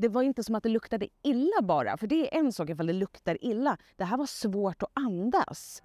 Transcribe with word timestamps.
det 0.00 0.08
var 0.08 0.22
inte 0.22 0.44
som 0.44 0.54
att 0.54 0.62
det 0.62 0.68
luktade 0.68 1.08
illa 1.22 1.62
bara, 1.62 1.96
för 1.96 2.06
det 2.06 2.34
är 2.34 2.38
en 2.38 2.52
sak 2.52 2.70
ifall 2.70 2.86
det 2.86 2.92
luktar 2.92 3.44
illa. 3.44 3.76
Det 3.96 4.04
här 4.04 4.16
var 4.16 4.26
svårt 4.26 4.82
att 4.82 4.90
andas. 4.94 5.82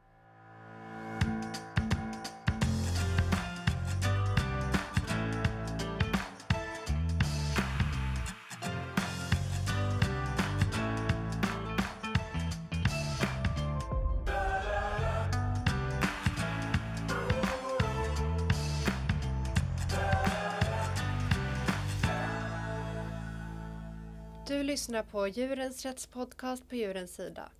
Du 24.55 24.63
lyssnar 24.63 25.03
på 25.03 25.27
Djurens 25.27 25.85
Rätts 25.85 26.07
podcast 26.07 26.69
på 26.69 26.75
Djurens 26.75 27.15
Sida. 27.15 27.51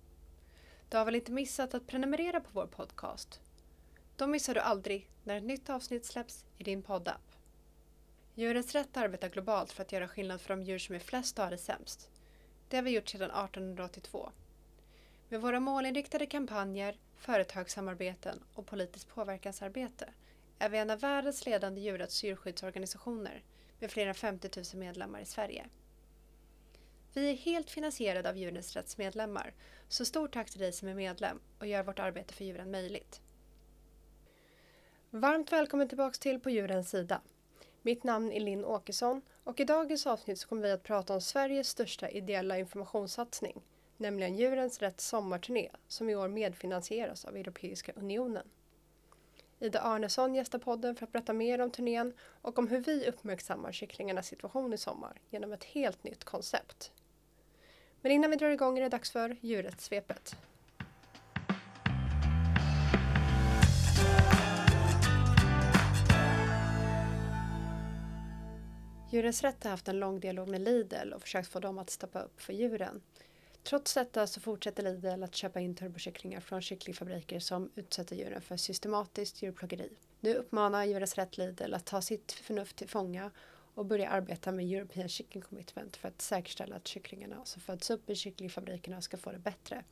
Du 0.88 0.96
har 0.96 1.04
väl 1.04 1.14
inte 1.14 1.32
missat 1.32 1.74
att 1.74 1.86
prenumerera 1.86 2.40
på 2.40 2.48
vår 2.52 2.66
podcast? 2.66 3.40
Då 4.16 4.26
missar 4.26 4.54
du 4.54 4.60
aldrig 4.60 5.08
när 5.24 5.36
ett 5.36 5.44
nytt 5.44 5.70
avsnitt 5.70 6.04
släpps 6.04 6.44
i 6.58 6.64
din 6.64 6.82
poddapp. 6.82 7.36
Djurens 8.34 8.72
Rätt 8.72 8.96
arbetar 8.96 9.28
globalt 9.28 9.72
för 9.72 9.82
att 9.82 9.92
göra 9.92 10.08
skillnad 10.08 10.40
för 10.40 10.48
de 10.56 10.62
djur 10.62 10.78
som 10.78 10.94
är 10.94 10.98
flest 10.98 11.38
och 11.38 11.44
har 11.44 11.50
det 11.50 11.58
sämst. 11.58 12.10
Det 12.68 12.76
har 12.76 12.82
vi 12.82 12.90
gjort 12.90 13.08
sedan 13.08 13.30
1882. 13.30 14.30
Med 15.28 15.40
våra 15.40 15.60
målinriktade 15.60 16.26
kampanjer, 16.26 16.96
företagssamarbeten 17.16 18.42
och 18.54 18.66
politiskt 18.66 19.08
påverkansarbete 19.08 20.12
är 20.58 20.68
vi 20.68 20.78
en 20.78 20.90
av 20.90 21.00
världens 21.00 21.46
ledande 21.46 21.80
djurrätts 21.80 22.22
och 22.22 22.28
djurskyddsorganisationer 22.28 23.42
med 23.80 23.90
fler 23.90 24.06
än 24.06 24.14
50 24.14 24.50
000 24.56 24.64
medlemmar 24.74 25.20
i 25.20 25.26
Sverige. 25.26 25.66
Vi 27.16 27.30
är 27.30 27.34
helt 27.34 27.70
finansierade 27.70 28.28
av 28.28 28.36
Djurens 28.36 28.76
Rätts 28.76 28.98
medlemmar, 28.98 29.54
så 29.88 30.04
stort 30.04 30.32
tack 30.34 30.50
till 30.50 30.60
dig 30.60 30.72
som 30.72 30.88
är 30.88 30.94
medlem 30.94 31.40
och 31.58 31.66
gör 31.66 31.82
vårt 31.82 31.98
arbete 31.98 32.34
för 32.34 32.44
djuren 32.44 32.70
möjligt. 32.70 33.20
Varmt 35.10 35.52
välkommen 35.52 35.88
tillbaks 35.88 36.18
till 36.18 36.40
På 36.40 36.50
djurens 36.50 36.90
sida. 36.90 37.20
Mitt 37.82 38.04
namn 38.04 38.32
är 38.32 38.40
Linn 38.40 38.64
Åkesson 38.64 39.22
och 39.44 39.60
i 39.60 39.64
dagens 39.64 40.06
avsnitt 40.06 40.38
så 40.38 40.48
kommer 40.48 40.62
vi 40.62 40.70
att 40.70 40.82
prata 40.82 41.14
om 41.14 41.20
Sveriges 41.20 41.68
största 41.68 42.08
ideella 42.08 42.58
informationssatsning, 42.58 43.62
nämligen 43.96 44.36
Djurens 44.36 44.78
Rätts 44.78 45.06
sommarturné 45.06 45.70
som 45.88 46.10
i 46.10 46.16
år 46.16 46.28
medfinansieras 46.28 47.24
av 47.24 47.36
Europeiska 47.36 47.92
Unionen. 47.92 48.48
Ida 49.58 49.80
Arnesson 49.80 50.34
gästar 50.34 50.58
podden 50.58 50.96
för 50.96 51.06
att 51.06 51.12
berätta 51.12 51.32
mer 51.32 51.60
om 51.60 51.70
turnén 51.70 52.12
och 52.42 52.58
om 52.58 52.68
hur 52.68 52.80
vi 52.80 53.08
uppmärksammar 53.08 53.72
kycklingarnas 53.72 54.26
situation 54.26 54.72
i 54.72 54.78
sommar 54.78 55.20
genom 55.30 55.52
ett 55.52 55.64
helt 55.64 56.04
nytt 56.04 56.24
koncept. 56.24 56.92
Men 58.06 58.12
innan 58.12 58.30
vi 58.30 58.36
drar 58.36 58.50
igång 58.50 58.78
är 58.78 58.82
det 58.82 58.88
dags 58.88 59.10
för 59.10 59.36
djurrättssvepet. 59.40 60.36
Djurens 69.10 69.42
Rätt 69.42 69.64
har 69.64 69.70
haft 69.70 69.88
en 69.88 69.98
lång 69.98 70.20
dialog 70.20 70.48
med 70.48 70.60
Lidl 70.60 71.12
och 71.12 71.22
försökt 71.22 71.48
få 71.48 71.60
dem 71.60 71.78
att 71.78 71.90
stoppa 71.90 72.20
upp 72.20 72.40
för 72.40 72.52
djuren. 72.52 73.02
Trots 73.62 73.94
detta 73.94 74.26
så 74.26 74.40
fortsätter 74.40 74.82
Lidl 74.82 75.22
att 75.22 75.34
köpa 75.34 75.60
in 75.60 75.74
turbokycklingar 75.74 76.40
från 76.40 76.62
kycklingfabriker 76.62 77.40
som 77.40 77.70
utsätter 77.74 78.16
djuren 78.16 78.40
för 78.40 78.56
systematiskt 78.56 79.42
djurplågeri. 79.42 79.90
Nu 80.20 80.34
uppmanar 80.34 80.84
Djurens 80.84 81.14
Rätt 81.14 81.38
Lidl 81.38 81.74
att 81.74 81.86
ta 81.86 82.02
sitt 82.02 82.32
förnuft 82.32 82.76
till 82.76 82.88
fånga 82.88 83.30
och 83.76 83.86
börja 83.86 84.08
arbeta 84.08 84.52
med 84.52 84.64
European 84.64 85.08
Chicken 85.08 85.42
Commitment 85.42 85.96
för 85.96 86.08
att 86.08 86.22
säkerställa 86.22 86.76
att 86.76 86.88
kycklingarna 86.88 87.44
som 87.44 87.62
föds 87.62 87.90
upp 87.90 88.10
i 88.10 88.14
kycklingfabrikerna 88.14 89.00
ska 89.00 89.16
få 89.16 89.32
det 89.32 89.38
bättre. 89.38 89.84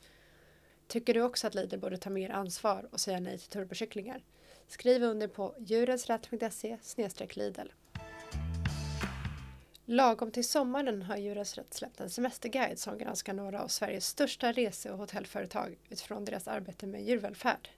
Tycker 0.86 1.14
du 1.14 1.22
också 1.22 1.46
att 1.46 1.54
Lidl 1.54 1.78
borde 1.78 1.96
ta 1.96 2.10
mer 2.10 2.30
ansvar 2.30 2.88
och 2.92 3.00
säga 3.00 3.20
nej 3.20 3.38
till 3.38 3.48
turbokycklingar? 3.48 4.22
Skriv 4.66 5.02
under 5.02 5.28
på 5.28 5.54
djurensrätt.se 5.58 6.78
Lidl. 7.34 7.68
Lagom 9.84 10.30
till 10.30 10.48
sommaren 10.48 11.02
har 11.02 11.16
Djurens 11.16 11.54
Rätt 11.58 11.74
släppt 11.74 12.00
en 12.00 12.10
semesterguide 12.10 12.78
som 12.78 12.98
granskar 12.98 13.32
några 13.34 13.62
av 13.62 13.68
Sveriges 13.68 14.06
största 14.06 14.52
rese 14.52 14.90
och 14.90 14.98
hotellföretag 14.98 15.78
utifrån 15.88 16.24
deras 16.24 16.48
arbete 16.48 16.86
med 16.86 17.04
djurvälfärd. 17.04 17.68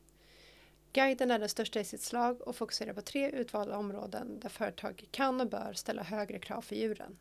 Guiden 0.97 1.31
är 1.31 1.39
den 1.39 1.49
största 1.49 1.81
i 1.81 1.85
sitt 1.85 2.03
slag 2.03 2.49
och 2.49 2.57
fokuserar 2.57 2.93
på 2.93 3.03
tre 3.03 3.31
utvalda 3.31 3.77
områden 3.77 4.41
där 4.41 4.49
företag 4.49 5.05
kan 5.11 5.41
och 5.41 5.49
bör 5.49 5.73
ställa 5.73 6.03
högre 6.03 6.39
krav 6.39 6.61
för 6.61 6.77
djuren. 6.77 7.19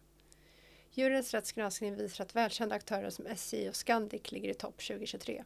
Djurens 0.92 1.34
rättsgranskning 1.34 1.96
visar 1.96 2.24
att 2.24 2.36
välkända 2.36 2.76
aktörer 2.76 3.10
som 3.10 3.26
SJ 3.26 3.70
och 3.70 3.76
Scandic 3.76 4.32
ligger 4.32 4.50
i 4.50 4.54
topp 4.54 4.78
2023. 4.78 5.44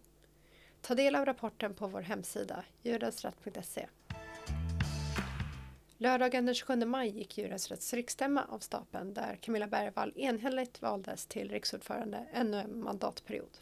Ta 0.81 0.95
del 0.95 1.15
av 1.15 1.25
rapporten 1.25 1.73
på 1.73 1.87
vår 1.87 2.01
hemsida 2.01 2.63
djurensrätt.se. 2.83 3.87
Lördagen 5.97 6.45
den 6.45 6.55
27 6.55 6.85
maj 6.85 7.09
gick 7.09 7.37
Djurens 7.37 7.71
Rätts 7.71 7.93
riksstämma 7.93 8.45
av 8.49 8.59
stapeln 8.59 9.13
där 9.13 9.35
Camilla 9.41 9.67
Bergvall 9.67 10.13
enhälligt 10.15 10.81
valdes 10.81 11.25
till 11.25 11.51
riksordförande 11.51 12.25
ännu 12.33 12.57
en 12.57 12.83
mandatperiod. 12.83 13.57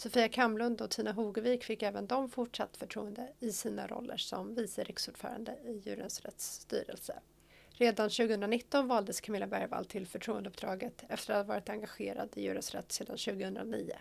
Sofia 0.00 0.28
Kamlund 0.28 0.80
och 0.80 0.90
Tina 0.90 1.12
Hogevik 1.12 1.64
fick 1.64 1.82
även 1.82 2.06
de 2.06 2.28
fortsatt 2.28 2.76
förtroende 2.76 3.28
i 3.38 3.52
sina 3.52 3.86
roller 3.86 4.16
som 4.16 4.54
vice 4.54 4.84
riksordförande 4.84 5.56
i 5.64 5.82
Djurens 5.84 6.20
Rätts 6.20 6.60
styrelse. 6.60 7.20
Redan 7.68 8.10
2019 8.10 8.88
valdes 8.88 9.20
Camilla 9.20 9.46
Bergvall 9.46 9.84
till 9.84 10.06
förtroendeuppdraget 10.06 11.04
efter 11.08 11.34
att 11.34 11.46
ha 11.46 11.54
varit 11.54 11.68
engagerad 11.68 12.28
i 12.34 12.42
Djurens 12.42 12.74
Rätt 12.74 12.92
sedan 12.92 13.16
2009. 13.16 13.92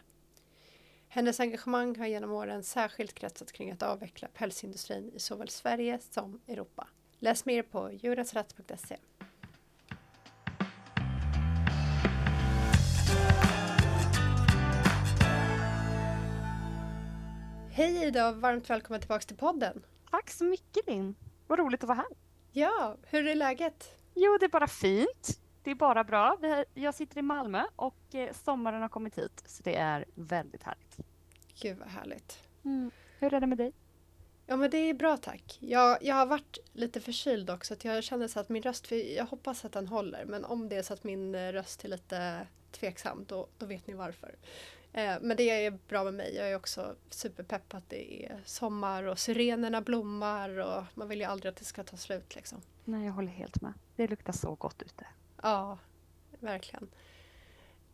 Hennes 1.07 1.39
engagemang 1.39 1.95
har 1.95 2.07
genom 2.07 2.31
åren 2.31 2.63
särskilt 2.63 3.13
kretsat 3.13 3.51
kring 3.51 3.71
att 3.71 3.83
avveckla 3.83 4.27
pälsindustrin 4.27 5.11
i 5.15 5.19
såväl 5.19 5.49
Sverige 5.49 5.99
som 5.99 6.41
Europa. 6.47 6.87
Läs 7.19 7.45
mer 7.45 7.63
på 7.63 7.91
djurensrätt.se. 7.91 8.97
Hej 17.79 18.07
Ida 18.07 18.29
och 18.29 18.35
varmt 18.35 18.69
välkommen 18.69 19.01
tillbaka 19.01 19.21
till 19.21 19.37
podden. 19.37 19.85
Tack 20.11 20.29
så 20.29 20.43
mycket 20.43 20.87
Linn. 20.87 21.15
Vad 21.47 21.59
roligt 21.59 21.83
att 21.83 21.87
vara 21.87 21.97
här. 21.97 22.07
Ja, 22.51 22.97
hur 23.03 23.27
är 23.27 23.35
läget? 23.35 23.99
Jo, 24.15 24.37
det 24.39 24.45
är 24.45 24.49
bara 24.49 24.67
fint. 24.67 25.39
Det 25.63 25.71
är 25.71 25.75
bara 25.75 26.03
bra. 26.03 26.37
Jag 26.73 26.95
sitter 26.95 27.17
i 27.17 27.21
Malmö 27.21 27.63
och 27.75 28.15
eh, 28.15 28.33
sommaren 28.33 28.81
har 28.81 28.89
kommit 28.89 29.17
hit 29.17 29.43
så 29.45 29.63
det 29.63 29.75
är 29.75 30.05
väldigt 30.15 30.63
härligt. 30.63 30.97
Gud 31.61 31.77
vad 31.77 31.87
härligt. 31.87 32.39
Mm. 32.65 32.91
Hur 33.19 33.33
är 33.33 33.39
det 33.39 33.47
med 33.47 33.57
dig? 33.57 33.73
Ja 34.45 34.55
men 34.55 34.69
det 34.69 34.77
är 34.77 34.93
bra 34.93 35.17
tack. 35.17 35.57
Jag, 35.61 35.97
jag 36.03 36.15
har 36.15 36.25
varit 36.25 36.57
lite 36.73 37.01
förkyld 37.01 37.49
också. 37.49 37.73
Att 37.73 37.85
jag 37.85 38.03
känner 38.03 38.27
så 38.27 38.39
att 38.39 38.49
min 38.49 38.63
röst, 38.63 38.91
jag 38.91 39.25
hoppas 39.25 39.65
att 39.65 39.71
den 39.71 39.87
håller. 39.87 40.25
Men 40.25 40.45
om 40.45 40.69
det 40.69 40.75
är 40.75 40.83
så 40.83 40.93
att 40.93 41.03
min 41.03 41.35
eh, 41.35 41.51
röst 41.51 41.85
är 41.85 41.89
lite 41.89 42.47
tveksam 42.71 43.25
då, 43.27 43.47
då 43.57 43.65
vet 43.65 43.87
ni 43.87 43.93
varför. 43.93 44.35
Eh, 44.93 45.15
men 45.21 45.37
det 45.37 45.65
är 45.65 45.71
bra 45.87 46.03
med 46.03 46.13
mig. 46.13 46.35
Jag 46.35 46.51
är 46.51 46.55
också 46.55 46.95
superpepp 47.09 47.73
att 47.73 47.89
det 47.89 48.25
är 48.25 48.41
sommar 48.45 49.03
och 49.03 49.19
sirenerna 49.19 49.81
blommar 49.81 50.49
och 50.59 50.83
man 50.93 51.07
vill 51.07 51.19
ju 51.19 51.25
aldrig 51.25 51.49
att 51.49 51.57
det 51.57 51.65
ska 51.65 51.83
ta 51.83 51.97
slut 51.97 52.35
liksom. 52.35 52.61
Nej, 52.85 53.05
jag 53.05 53.13
håller 53.13 53.31
helt 53.31 53.61
med. 53.61 53.73
Det 53.95 54.07
luktar 54.07 54.33
så 54.33 54.55
gott 54.55 54.81
ute. 54.81 55.05
Ja, 55.41 55.77
verkligen. 56.39 56.89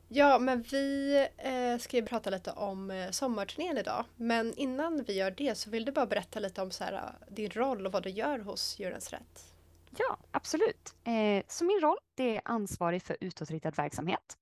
Ja, 0.07 0.39
men 0.39 0.61
vi 0.61 1.17
eh, 1.37 1.77
ska 1.77 1.97
ju 1.97 2.05
prata 2.05 2.29
lite 2.29 2.51
om 2.51 2.91
eh, 2.91 3.11
sommarturnén 3.11 3.77
idag. 3.77 4.05
Men 4.15 4.53
innan 4.53 5.03
vi 5.03 5.13
gör 5.13 5.31
det 5.31 5.55
så 5.57 5.69
vill 5.69 5.85
du 5.85 5.91
bara 5.91 6.05
berätta 6.05 6.39
lite 6.39 6.61
om 6.61 6.71
så 6.71 6.83
här, 6.83 7.15
din 7.27 7.49
roll 7.49 7.85
och 7.85 7.91
vad 7.91 8.03
du 8.03 8.09
gör 8.09 8.39
hos 8.39 8.79
Djurens 8.79 9.13
Rätt. 9.13 9.53
Ja, 9.97 10.17
absolut. 10.31 10.95
Eh, 11.03 11.43
så 11.47 11.65
min 11.65 11.79
roll 11.81 11.97
det 12.15 12.35
är 12.35 12.41
ansvarig 12.45 13.03
för 13.03 13.17
utåtriktad 13.19 13.71
verksamhet. 13.71 14.37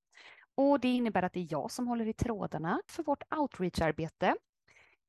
Och 0.55 0.79
det 0.79 0.87
innebär 0.87 1.23
att 1.23 1.33
det 1.33 1.39
är 1.39 1.47
jag 1.49 1.71
som 1.71 1.87
håller 1.87 2.07
i 2.07 2.13
trådarna 2.13 2.81
för 2.87 3.03
vårt 3.03 3.23
outreach-arbete 3.35 4.35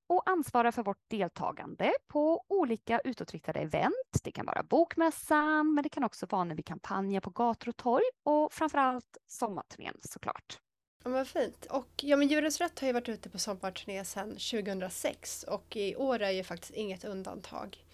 och 0.07 0.31
ansvarar 0.31 0.71
för 0.71 0.83
vårt 0.83 1.11
deltagande 1.11 1.93
på 2.07 2.45
olika 2.49 3.01
utåtriktade 3.05 3.61
event. 3.61 4.21
Det 4.23 4.33
kan 4.33 4.47
vara 4.47 4.63
Bokmässan, 4.63 5.75
men 5.75 5.83
det 5.83 5.89
kan 5.89 6.05
också 6.05 6.27
vara 6.27 6.45
när 6.45 6.55
vi 6.55 6.63
kampanjar 6.63 7.21
på 7.21 7.31
gator 7.31 7.69
och 7.69 7.77
torg 7.77 8.05
och 8.23 8.53
framförallt 8.53 9.17
sommarturnén 9.27 9.97
såklart. 10.01 10.61
Ja, 11.05 11.11
vad 11.11 11.29
fint. 11.29 11.67
Och 11.71 11.91
ja, 12.03 12.17
men 12.17 12.29
Djurens 12.29 12.61
Rätt 12.61 12.81
har 12.81 12.87
ju 12.87 12.93
varit 12.93 13.09
ute 13.09 13.31
på 13.31 13.39
sommarturné 13.39 14.05
sedan 14.05 14.29
2006 14.29 15.43
och 15.43 15.77
i 15.77 15.97
år 15.97 16.23
är 16.23 16.31
ju 16.31 16.45
faktiskt 16.45 16.73
inget 16.75 17.05
undantag. 17.05 17.85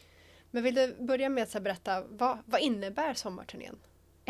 Men 0.50 0.62
vill 0.62 0.74
du 0.74 0.96
börja 0.98 1.28
med 1.28 1.42
att 1.42 1.62
berätta, 1.62 2.04
vad, 2.08 2.38
vad 2.44 2.60
innebär 2.60 3.14
sommarturnén? 3.14 3.78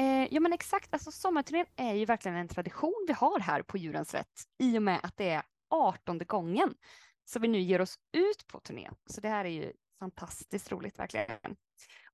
Eh, 0.00 0.28
ja 0.30 0.40
men 0.40 0.52
exakt, 0.52 0.94
alltså 0.94 1.10
sommarturnén 1.10 1.66
är 1.76 1.94
ju 1.94 2.04
verkligen 2.04 2.36
en 2.36 2.48
tradition 2.48 3.04
vi 3.06 3.12
har 3.12 3.40
här 3.40 3.62
på 3.62 3.78
Djurens 3.78 4.14
Rätt 4.14 4.44
i 4.58 4.78
och 4.78 4.82
med 4.82 5.00
att 5.02 5.16
det 5.16 5.30
är 5.30 5.42
18 5.70 6.18
gången 6.18 6.74
som 7.24 7.42
vi 7.42 7.48
nu 7.48 7.60
ger 7.60 7.80
oss 7.80 7.98
ut 8.12 8.46
på 8.46 8.60
turné. 8.60 8.90
Så 9.06 9.20
det 9.20 9.28
här 9.28 9.44
är 9.44 9.48
ju 9.48 9.72
fantastiskt 9.98 10.72
roligt 10.72 10.98
verkligen. 10.98 11.56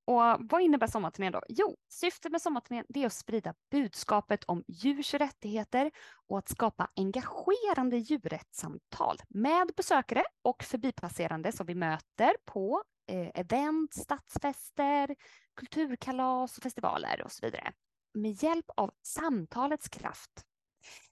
Och 0.05 0.37
vad 0.41 0.61
innebär 0.63 0.87
sommarturnén 0.87 1.33
då? 1.33 1.43
Jo, 1.49 1.77
syftet 1.89 2.33
med 2.33 2.43
sommarturnén 2.43 2.85
är 2.95 3.07
att 3.07 3.13
sprida 3.13 3.55
budskapet 3.71 4.45
om 4.45 4.65
djurs 4.69 5.15
rättigheter 5.15 5.91
och 6.29 6.39
att 6.39 6.49
skapa 6.49 6.89
engagerande 6.97 7.97
djurrättssamtal 7.97 9.19
med 9.29 9.71
besökare 9.77 10.23
och 10.43 10.63
förbipasserande 10.63 11.53
som 11.53 11.67
vi 11.67 11.75
möter 11.75 12.37
på 12.45 12.83
eh, 13.07 13.31
event, 13.35 13.95
stadsfester, 13.95 15.17
kulturkalas 15.57 16.57
och 16.57 16.63
festivaler 16.63 17.23
och 17.25 17.33
så 17.33 17.47
vidare. 17.47 17.73
Med 18.15 18.43
hjälp 18.43 18.65
av 18.77 18.95
samtalets 19.03 19.89
kraft 19.89 20.45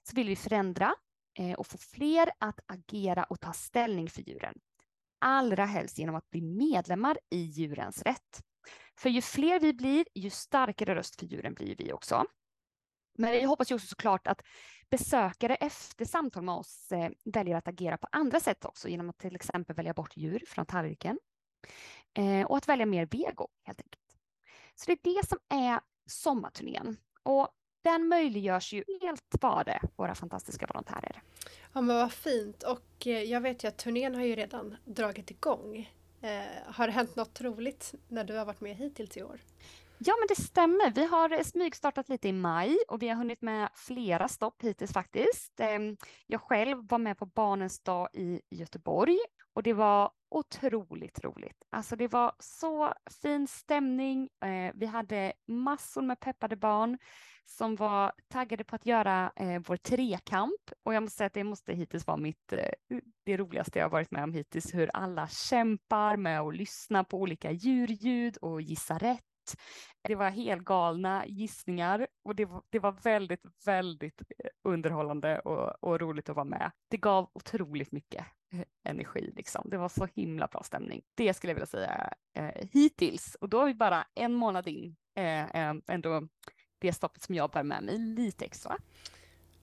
så 0.03 0.15
vill 0.15 0.27
vi 0.27 0.35
förändra 0.35 0.95
eh, 1.39 1.53
och 1.53 1.67
få 1.67 1.77
fler 1.77 2.31
att 2.39 2.59
agera 2.65 3.23
och 3.23 3.39
ta 3.39 3.53
ställning 3.53 4.09
för 4.09 4.21
djuren. 4.21 4.53
Allra 5.19 5.65
helst 5.65 5.97
genom 5.97 6.15
att 6.15 6.29
bli 6.29 6.41
medlemmar 6.41 7.17
i 7.29 7.37
djurens 7.37 8.01
rätt. 8.01 8.41
För 8.97 9.09
ju 9.09 9.21
fler 9.21 9.59
vi 9.59 9.73
blir, 9.73 10.05
ju 10.13 10.29
starkare 10.29 10.95
röst 10.95 11.19
för 11.19 11.25
djuren 11.25 11.53
blir 11.53 11.75
vi 11.77 11.93
också. 11.93 12.25
Men 13.17 13.31
vi 13.31 13.43
hoppas 13.43 13.71
ju 13.71 13.75
också 13.75 13.87
såklart 13.87 14.27
att 14.27 14.41
besökare 14.89 15.55
efter 15.55 16.05
samtal 16.05 16.43
med 16.43 16.55
oss 16.55 16.91
eh, 16.91 17.09
väljer 17.25 17.55
att 17.55 17.67
agera 17.67 17.97
på 17.97 18.07
andra 18.11 18.39
sätt 18.39 18.65
också 18.65 18.87
genom 18.87 19.09
att 19.09 19.17
till 19.17 19.35
exempel 19.35 19.75
välja 19.75 19.93
bort 19.93 20.17
djur 20.17 20.43
från 20.47 20.65
tallriken 20.65 21.19
eh, 22.13 22.45
och 22.45 22.57
att 22.57 22.67
välja 22.67 22.85
mer 22.85 23.05
vego 23.05 23.47
helt 23.63 23.81
enkelt. 23.81 24.17
Så 24.75 24.85
det 24.85 24.91
är 24.91 25.15
det 25.15 25.27
som 25.27 25.37
är 25.49 25.79
sommarturnén 26.05 26.97
och 27.23 27.49
den 27.83 28.07
möjliggörs 28.07 28.73
ju 28.73 28.83
helt 29.01 29.35
vare 29.41 29.81
våra 29.95 30.15
fantastiska 30.15 30.67
volontärer. 30.67 31.21
Ja 31.73 31.81
men 31.81 31.95
vad 31.95 32.11
fint 32.11 32.63
och 32.63 33.07
eh, 33.07 33.23
jag 33.23 33.41
vet 33.41 33.63
ju 33.63 33.67
att 33.67 33.77
turnén 33.77 34.15
har 34.15 34.23
ju 34.23 34.35
redan 34.35 34.75
dragit 34.85 35.31
igång. 35.31 35.89
Eh, 36.21 36.73
har 36.73 36.87
det 36.87 36.93
hänt 36.93 37.15
något 37.15 37.41
roligt 37.41 37.93
när 38.07 38.23
du 38.23 38.37
har 38.37 38.45
varit 38.45 38.61
med 38.61 38.75
hittills 38.75 39.17
i 39.17 39.23
år? 39.23 39.39
Ja, 39.97 40.13
men 40.19 40.27
det 40.27 40.43
stämmer. 40.43 40.91
Vi 40.91 41.05
har 41.05 41.43
smygstartat 41.43 42.09
lite 42.09 42.27
i 42.27 42.33
maj 42.33 42.77
och 42.87 43.01
vi 43.01 43.09
har 43.09 43.15
hunnit 43.15 43.41
med 43.41 43.69
flera 43.73 44.27
stopp 44.27 44.61
hittills 44.61 44.93
faktiskt. 44.93 45.59
Ehm, 45.59 45.97
jag 46.27 46.41
själv 46.41 46.87
var 46.87 46.97
med 46.97 47.17
på 47.17 47.25
Barnens 47.25 47.79
dag 47.79 48.09
i 48.13 48.41
Göteborg 48.49 49.17
och 49.55 49.63
det 49.63 49.73
var 49.73 50.11
otroligt 50.29 51.23
roligt. 51.23 51.65
Alltså 51.69 51.95
det 51.95 52.07
var 52.07 52.33
så 52.39 52.93
fin 53.23 53.47
stämning. 53.47 54.29
Eh, 54.45 54.73
vi 54.75 54.85
hade 54.85 55.33
massor 55.47 56.01
med 56.01 56.19
peppade 56.19 56.55
barn 56.55 56.97
som 57.45 57.75
var 57.75 58.11
taggade 58.27 58.63
på 58.63 58.75
att 58.75 58.85
göra 58.85 59.31
eh, 59.35 59.61
vår 59.67 59.77
trekamp 59.77 60.61
och 60.83 60.93
jag 60.93 61.03
måste 61.03 61.17
säga 61.17 61.27
att 61.27 61.33
det 61.33 61.43
måste 61.43 61.73
hittills 61.73 62.07
vara 62.07 62.17
mitt, 62.17 62.53
eh, 62.53 62.99
det 63.23 63.37
roligaste 63.37 63.79
jag 63.79 63.89
varit 63.89 64.11
med 64.11 64.23
om 64.23 64.33
hittills, 64.33 64.73
hur 64.73 64.89
alla 64.93 65.27
kämpar 65.27 66.17
med 66.17 66.39
att 66.39 66.55
lyssna 66.55 67.03
på 67.03 67.21
olika 67.21 67.51
djurljud 67.51 68.37
och 68.37 68.61
gissa 68.61 68.97
rätt. 68.97 69.23
Det 70.01 70.15
var 70.15 70.29
helt 70.29 70.63
galna 70.63 71.25
gissningar 71.27 72.07
och 72.23 72.35
det 72.35 72.45
var, 72.45 72.63
det 72.69 72.79
var 72.79 72.91
väldigt, 72.91 73.41
väldigt 73.65 74.21
eh, 74.21 74.49
underhållande 74.63 75.39
och, 75.39 75.83
och 75.83 75.99
roligt 75.99 76.29
att 76.29 76.35
vara 76.35 76.45
med. 76.45 76.71
Det 76.87 76.97
gav 76.97 77.29
otroligt 77.33 77.91
mycket 77.91 78.25
energi 78.83 79.31
liksom. 79.35 79.69
Det 79.69 79.77
var 79.77 79.89
så 79.89 80.07
himla 80.15 80.47
bra 80.47 80.63
stämning. 80.63 81.01
Det 81.15 81.33
skulle 81.33 81.51
jag 81.51 81.55
vilja 81.55 81.65
säga 81.65 82.13
eh, 82.33 82.67
hittills 82.71 83.35
och 83.35 83.49
då 83.49 83.61
är 83.61 83.65
vi 83.65 83.73
bara 83.73 84.07
en 84.15 84.33
månad 84.33 84.67
in 84.67 84.95
eh, 85.15 85.55
eh 85.55 85.75
ändå 85.87 86.27
det 86.79 86.93
stoppet 86.93 87.23
som 87.23 87.35
jag 87.35 87.51
bär 87.51 87.63
med 87.63 87.83
mig 87.83 87.97
lite 87.97 88.45
extra. 88.45 88.77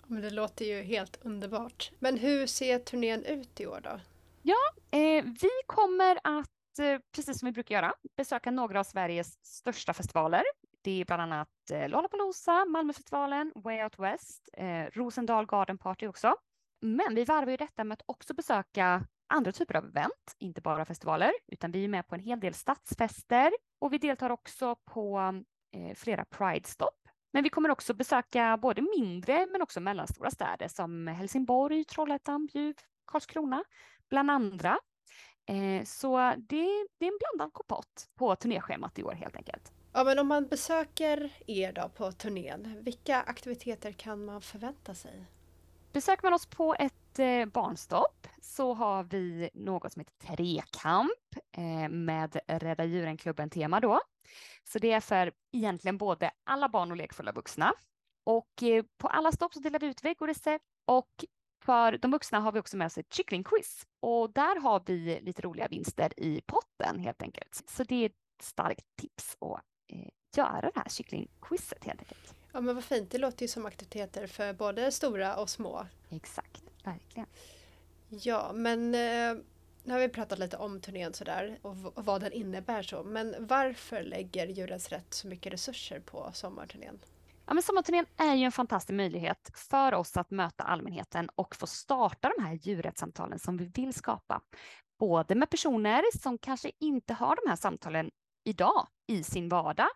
Men 0.07 0.23
det 0.23 0.31
låter 0.31 0.65
ju 0.65 0.83
helt 0.83 1.19
underbart. 1.25 1.91
Men 1.99 2.19
hur 2.19 2.47
ser 2.47 2.79
turnén 2.79 3.25
ut 3.25 3.61
i 3.61 3.67
år 3.67 3.81
då? 3.83 4.01
Ja, 4.43 4.99
eh, 4.99 5.25
vi 5.25 5.51
kommer 5.67 6.19
att, 6.25 6.79
eh, 6.79 6.99
precis 7.15 7.39
som 7.39 7.47
vi 7.47 7.53
brukar 7.53 7.75
göra, 7.75 7.95
besöka 8.17 8.51
några 8.51 8.81
av 8.81 8.85
Sveriges 8.85 9.45
största 9.45 9.93
festivaler. 9.93 10.43
Det 10.83 11.01
är 11.01 11.05
bland 11.05 11.23
annat 11.23 11.49
eh, 11.73 11.89
Lollapalooza, 11.89 12.65
Malmöfestivalen, 12.65 13.53
Way 13.55 13.83
Out 13.83 13.99
West, 13.99 14.49
eh, 14.53 14.85
Rosendal 14.93 15.47
Garden 15.47 15.79
Party 15.79 16.07
också. 16.07 16.37
Men 16.83 17.15
vi 17.15 17.25
varvar 17.25 17.51
ju 17.51 17.57
detta 17.57 17.85
med 17.85 17.95
att 17.95 18.03
också 18.07 18.35
besöka 18.35 19.07
andra 19.27 19.53
typer 19.53 19.77
av 19.77 19.85
event, 19.85 20.37
inte 20.39 20.61
bara 20.61 20.85
festivaler, 20.85 21.33
utan 21.47 21.73
vi 21.73 21.85
är 21.85 21.89
med 21.89 22.09
på 22.09 22.15
en 22.15 22.21
hel 22.21 22.41
del 22.41 22.55
stadsfester 22.55 23.53
och 23.79 23.93
vi 23.93 23.99
deltar 23.99 24.31
också 24.31 24.77
på 24.85 25.19
eh, 25.77 25.95
flera 25.95 26.25
Pride-stopp 26.25 27.03
men 27.33 27.43
vi 27.43 27.51
kommer 27.51 27.71
också 27.71 27.95
besöka 27.95 28.57
både 28.63 28.83
mindre 28.99 29.47
men 29.53 29.63
också 29.63 29.81
mellanstora 29.81 30.31
städer 30.31 30.69
som 30.69 31.07
Helsingborg, 31.07 31.85
Trollhättan, 31.85 32.47
Bjuv, 32.47 32.75
Karlskrona 33.07 33.65
bland 34.11 34.31
andra. 34.31 34.79
Eh, 35.47 35.85
så 35.85 36.19
det, 36.37 36.87
det, 36.99 37.07
är 37.07 37.13
en 37.13 37.19
blandad 37.19 37.53
kompott 37.53 38.09
på 38.15 38.37
turnéschemat 38.37 38.99
i 38.99 39.03
år 39.03 39.13
helt 39.13 39.37
enkelt. 39.37 39.73
Ja, 39.93 40.05
men 40.05 40.19
om 40.19 40.29
man 40.29 40.47
besöker 40.47 41.33
er 41.47 41.73
då 41.73 41.89
på 41.89 42.13
turnén, 42.13 42.77
vilka 42.81 43.21
aktiviteter 43.21 43.93
kan 43.93 44.25
man 44.25 44.43
förvänta 44.43 44.95
sig? 44.95 45.27
Besöker 45.93 46.23
man 46.23 46.35
oss 46.35 46.47
på 46.47 46.75
ett 46.79 47.19
eh, 47.19 47.47
barnstopp 47.47 48.27
så 48.43 48.75
har 48.75 49.05
vi 49.05 49.51
något 49.55 49.93
som 49.93 50.01
heter 50.01 50.37
Trekamp 50.37 51.11
eh, 51.57 51.89
med 51.89 52.41
Rädda 52.47 52.85
djuren-klubben-tema 52.85 53.81
då. 53.81 54.01
Så 54.65 54.79
det 54.79 54.93
är 54.93 55.01
för 55.01 55.33
egentligen 55.53 55.99
både 55.99 56.31
alla 56.45 56.69
barn 56.69 56.91
och 56.91 56.97
lekfulla 56.97 57.33
vuxna. 57.33 57.73
Och 58.25 58.63
eh, 58.63 58.85
på 58.99 59.09
alla 59.09 59.33
stopp 59.33 59.55
så 59.55 59.61
delar 59.61 59.79
vi 59.79 59.87
ut 59.87 60.05
vegorecept 60.05 60.65
och 60.87 61.25
för 61.65 61.99
de 61.99 62.11
vuxna 62.11 62.41
har 62.41 62.53
vi 62.53 62.61
också 62.61 62.77
med 62.77 62.87
oss 62.87 62.99
ett 62.99 63.13
kycklingquiz 63.13 63.87
och 64.01 64.33
där 64.33 64.61
har 64.61 64.83
vi 64.87 65.21
lite 65.21 65.43
roliga 65.43 65.69
vinster 65.69 66.21
i 66.21 66.41
potten 66.47 66.99
helt 66.99 67.23
enkelt. 67.23 67.63
Så 67.67 67.85
det 67.85 67.95
är 67.95 68.07
ett 68.07 68.43
starkt 68.43 68.87
tips 69.01 69.37
att 69.41 69.63
göra 70.37 70.61
det 70.61 70.81
här 70.81 70.89
kycklingquizet 70.89 71.85
helt 71.85 72.01
enkelt. 72.01 72.42
Ja 72.53 72.61
men 72.61 72.75
vad 72.75 72.85
fint, 72.85 73.11
det 73.11 73.19
låter 73.19 73.43
ju 73.43 73.49
som 73.49 73.67
aktiviteter 73.67 74.27
för 74.27 74.53
både 74.53 74.93
stora 74.93 75.37
och 75.37 75.51
små. 75.51 75.87
Exakt, 76.11 76.63
verkligen. 76.85 77.29
Ja, 78.09 78.53
men 78.55 78.95
eh, 78.95 79.45
nu 79.85 79.93
har 79.93 79.99
vi 79.99 80.09
pratat 80.09 80.39
lite 80.39 80.57
om 80.57 80.81
turnén 80.81 81.15
sådär 81.15 81.59
och, 81.63 81.77
och 81.95 82.05
vad 82.05 82.21
den 82.21 82.33
innebär 82.33 82.83
så. 82.83 83.03
Men 83.03 83.35
varför 83.39 84.03
lägger 84.03 84.47
Djurens 84.47 84.89
Rätt 84.89 85.15
så 85.15 85.29
mycket 85.29 85.53
resurser 85.53 86.01
på 86.01 86.31
sommarturnén? 86.35 86.99
Ja, 87.47 87.55
men 87.55 87.63
sommarturnén 87.63 88.07
är 88.17 88.35
ju 88.35 88.45
en 88.45 88.53
fantastisk 88.53 88.97
möjlighet 88.97 89.51
för 89.55 89.95
oss 89.95 90.17
att 90.17 90.31
möta 90.31 90.65
allmänheten 90.65 91.29
och 91.35 91.57
få 91.57 91.67
starta 91.67 92.33
de 92.37 92.45
här 92.45 92.59
djurrättssamtalen 92.63 93.39
som 93.39 93.57
vi 93.57 93.65
vill 93.65 93.95
skapa. 93.95 94.41
Både 94.99 95.35
med 95.35 95.51
personer 95.51 96.19
som 96.19 96.39
kanske 96.39 96.71
inte 96.81 97.15
har 97.15 97.37
de 97.45 97.49
här 97.49 97.57
samtalen 97.57 98.11
idag 98.45 98.87
i 99.07 99.23
sin 99.25 99.49
vardag. 99.49 99.89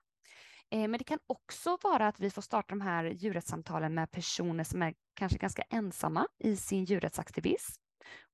Eh, 0.70 0.88
men 0.88 0.92
det 0.92 1.04
kan 1.04 1.18
också 1.26 1.78
vara 1.82 2.08
att 2.08 2.20
vi 2.20 2.30
får 2.30 2.42
starta 2.42 2.68
de 2.68 2.80
här 2.80 3.04
djurrättssamtalen 3.04 3.94
med 3.94 4.10
personer 4.10 4.64
som 4.64 4.82
är 4.82 4.94
kanske 5.14 5.38
ganska 5.38 5.62
ensamma 5.62 6.26
i 6.38 6.56
sin 6.56 6.84
djurrättsaktivism 6.84 7.82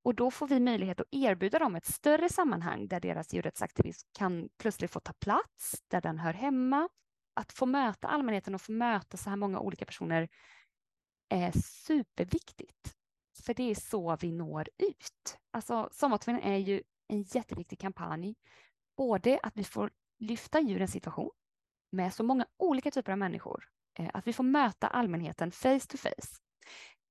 och 0.05 0.15
då 0.15 0.31
får 0.31 0.49
vi 0.49 0.61
möjlighet 0.61 1.01
att 1.01 1.07
erbjuda 1.11 1.59
dem 1.59 1.77
ett 1.77 1.85
större 1.85 2.29
sammanhang 2.29 2.89
där 2.89 3.01
deras 3.01 3.35
djurrättsaktivism 3.35 4.09
kan 4.13 4.49
plötsligt 4.59 4.91
få 4.91 5.01
ta 5.01 5.13
plats, 5.13 5.83
där 5.89 6.01
den 6.01 6.19
hör 6.19 6.33
hemma. 6.33 6.89
Att 7.35 7.53
få 7.53 7.67
möta 7.67 8.09
allmänheten 8.09 8.55
och 8.55 8.61
få 8.61 8.73
möta 8.73 9.17
så 9.17 9.31
här 9.31 9.37
många 9.37 9.61
olika 9.61 9.85
personer 9.85 10.29
är 11.29 11.53
superviktigt. 11.61 12.97
För 13.45 13.55
det 13.55 13.71
är 13.71 13.75
så 13.75 14.17
vi 14.21 14.33
når 14.33 14.69
ut. 14.79 15.39
Alltså 15.51 15.89
Sommarturnén 15.93 16.43
är 16.43 16.59
ju 16.59 16.83
en 17.09 17.23
jätteviktig 17.23 17.79
kampanj. 17.79 18.35
Både 18.97 19.41
att 19.43 19.57
vi 19.57 19.65
får 19.65 19.91
lyfta 20.19 20.61
djurens 20.61 20.93
situation 20.93 21.31
med 21.93 22.15
så 22.15 22.23
många 22.23 22.47
olika 22.57 22.91
typer 22.91 23.13
av 23.13 23.19
människor. 23.19 23.69
Eh, 23.99 24.11
att 24.15 24.27
vi 24.27 24.33
får 24.33 24.45
möta 24.45 24.87
allmänheten 24.87 25.51
face 25.51 25.81
to 25.89 25.97
face. 25.97 26.41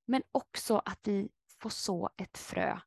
Men 0.06 0.24
också 0.32 0.82
att 0.86 1.00
vi 1.04 1.30
får 1.60 1.70
så 1.70 2.10
ett 2.18 2.38
frö 2.38 2.78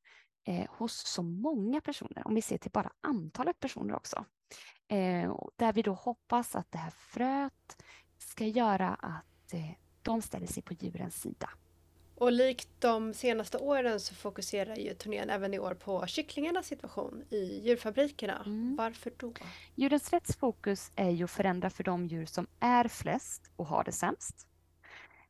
eh, 0.45 0.71
hos 0.71 0.93
så 0.93 1.23
många 1.23 1.81
personer, 1.81 2.27
om 2.27 2.35
vi 2.35 2.43
ser 2.43 2.59
till 2.59 2.71
bara 2.71 2.93
antalet 3.01 3.61
personer 3.61 3.95
också. 3.95 4.25
Eh, 4.89 5.37
där 5.57 5.73
vi 5.73 5.83
då 5.83 5.93
hoppas 5.93 6.57
att 6.57 6.73
det 6.73 6.79
här 6.79 6.91
fröet 6.91 7.83
ska 8.19 8.47
göra 8.47 8.95
att 8.95 9.55
de 10.03 10.23
ställer 10.23 10.47
sig 10.47 10.63
på 10.63 10.75
djurens 10.75 11.21
sida. 11.21 11.51
Och 12.25 12.33
likt 12.33 12.69
de 12.79 13.15
senaste 13.15 13.59
åren 13.59 14.01
så 14.01 14.15
fokuserar 14.15 14.77
ju 14.77 14.95
turnén 14.95 15.31
även 15.31 15.55
i 15.55 15.59
år 15.59 15.75
på 15.75 16.07
kycklingarnas 16.07 16.67
situation 16.67 17.25
i 17.31 17.61
djurfabrikerna. 17.65 18.43
Mm. 18.47 18.77
Varför 18.77 19.13
då? 19.17 19.33
Djurens 19.75 20.13
rätts 20.13 20.37
fokus 20.37 20.93
är 20.97 21.11
ju 21.11 21.25
att 21.25 21.31
förändra 21.31 21.71
för 21.71 21.85
de 21.85 22.07
djur 22.07 22.27
som 22.27 22.47
är 22.61 22.89
flest 22.89 23.51
och 23.57 23.67
har 23.67 23.85
det 23.85 23.93
sämst. 23.93 24.47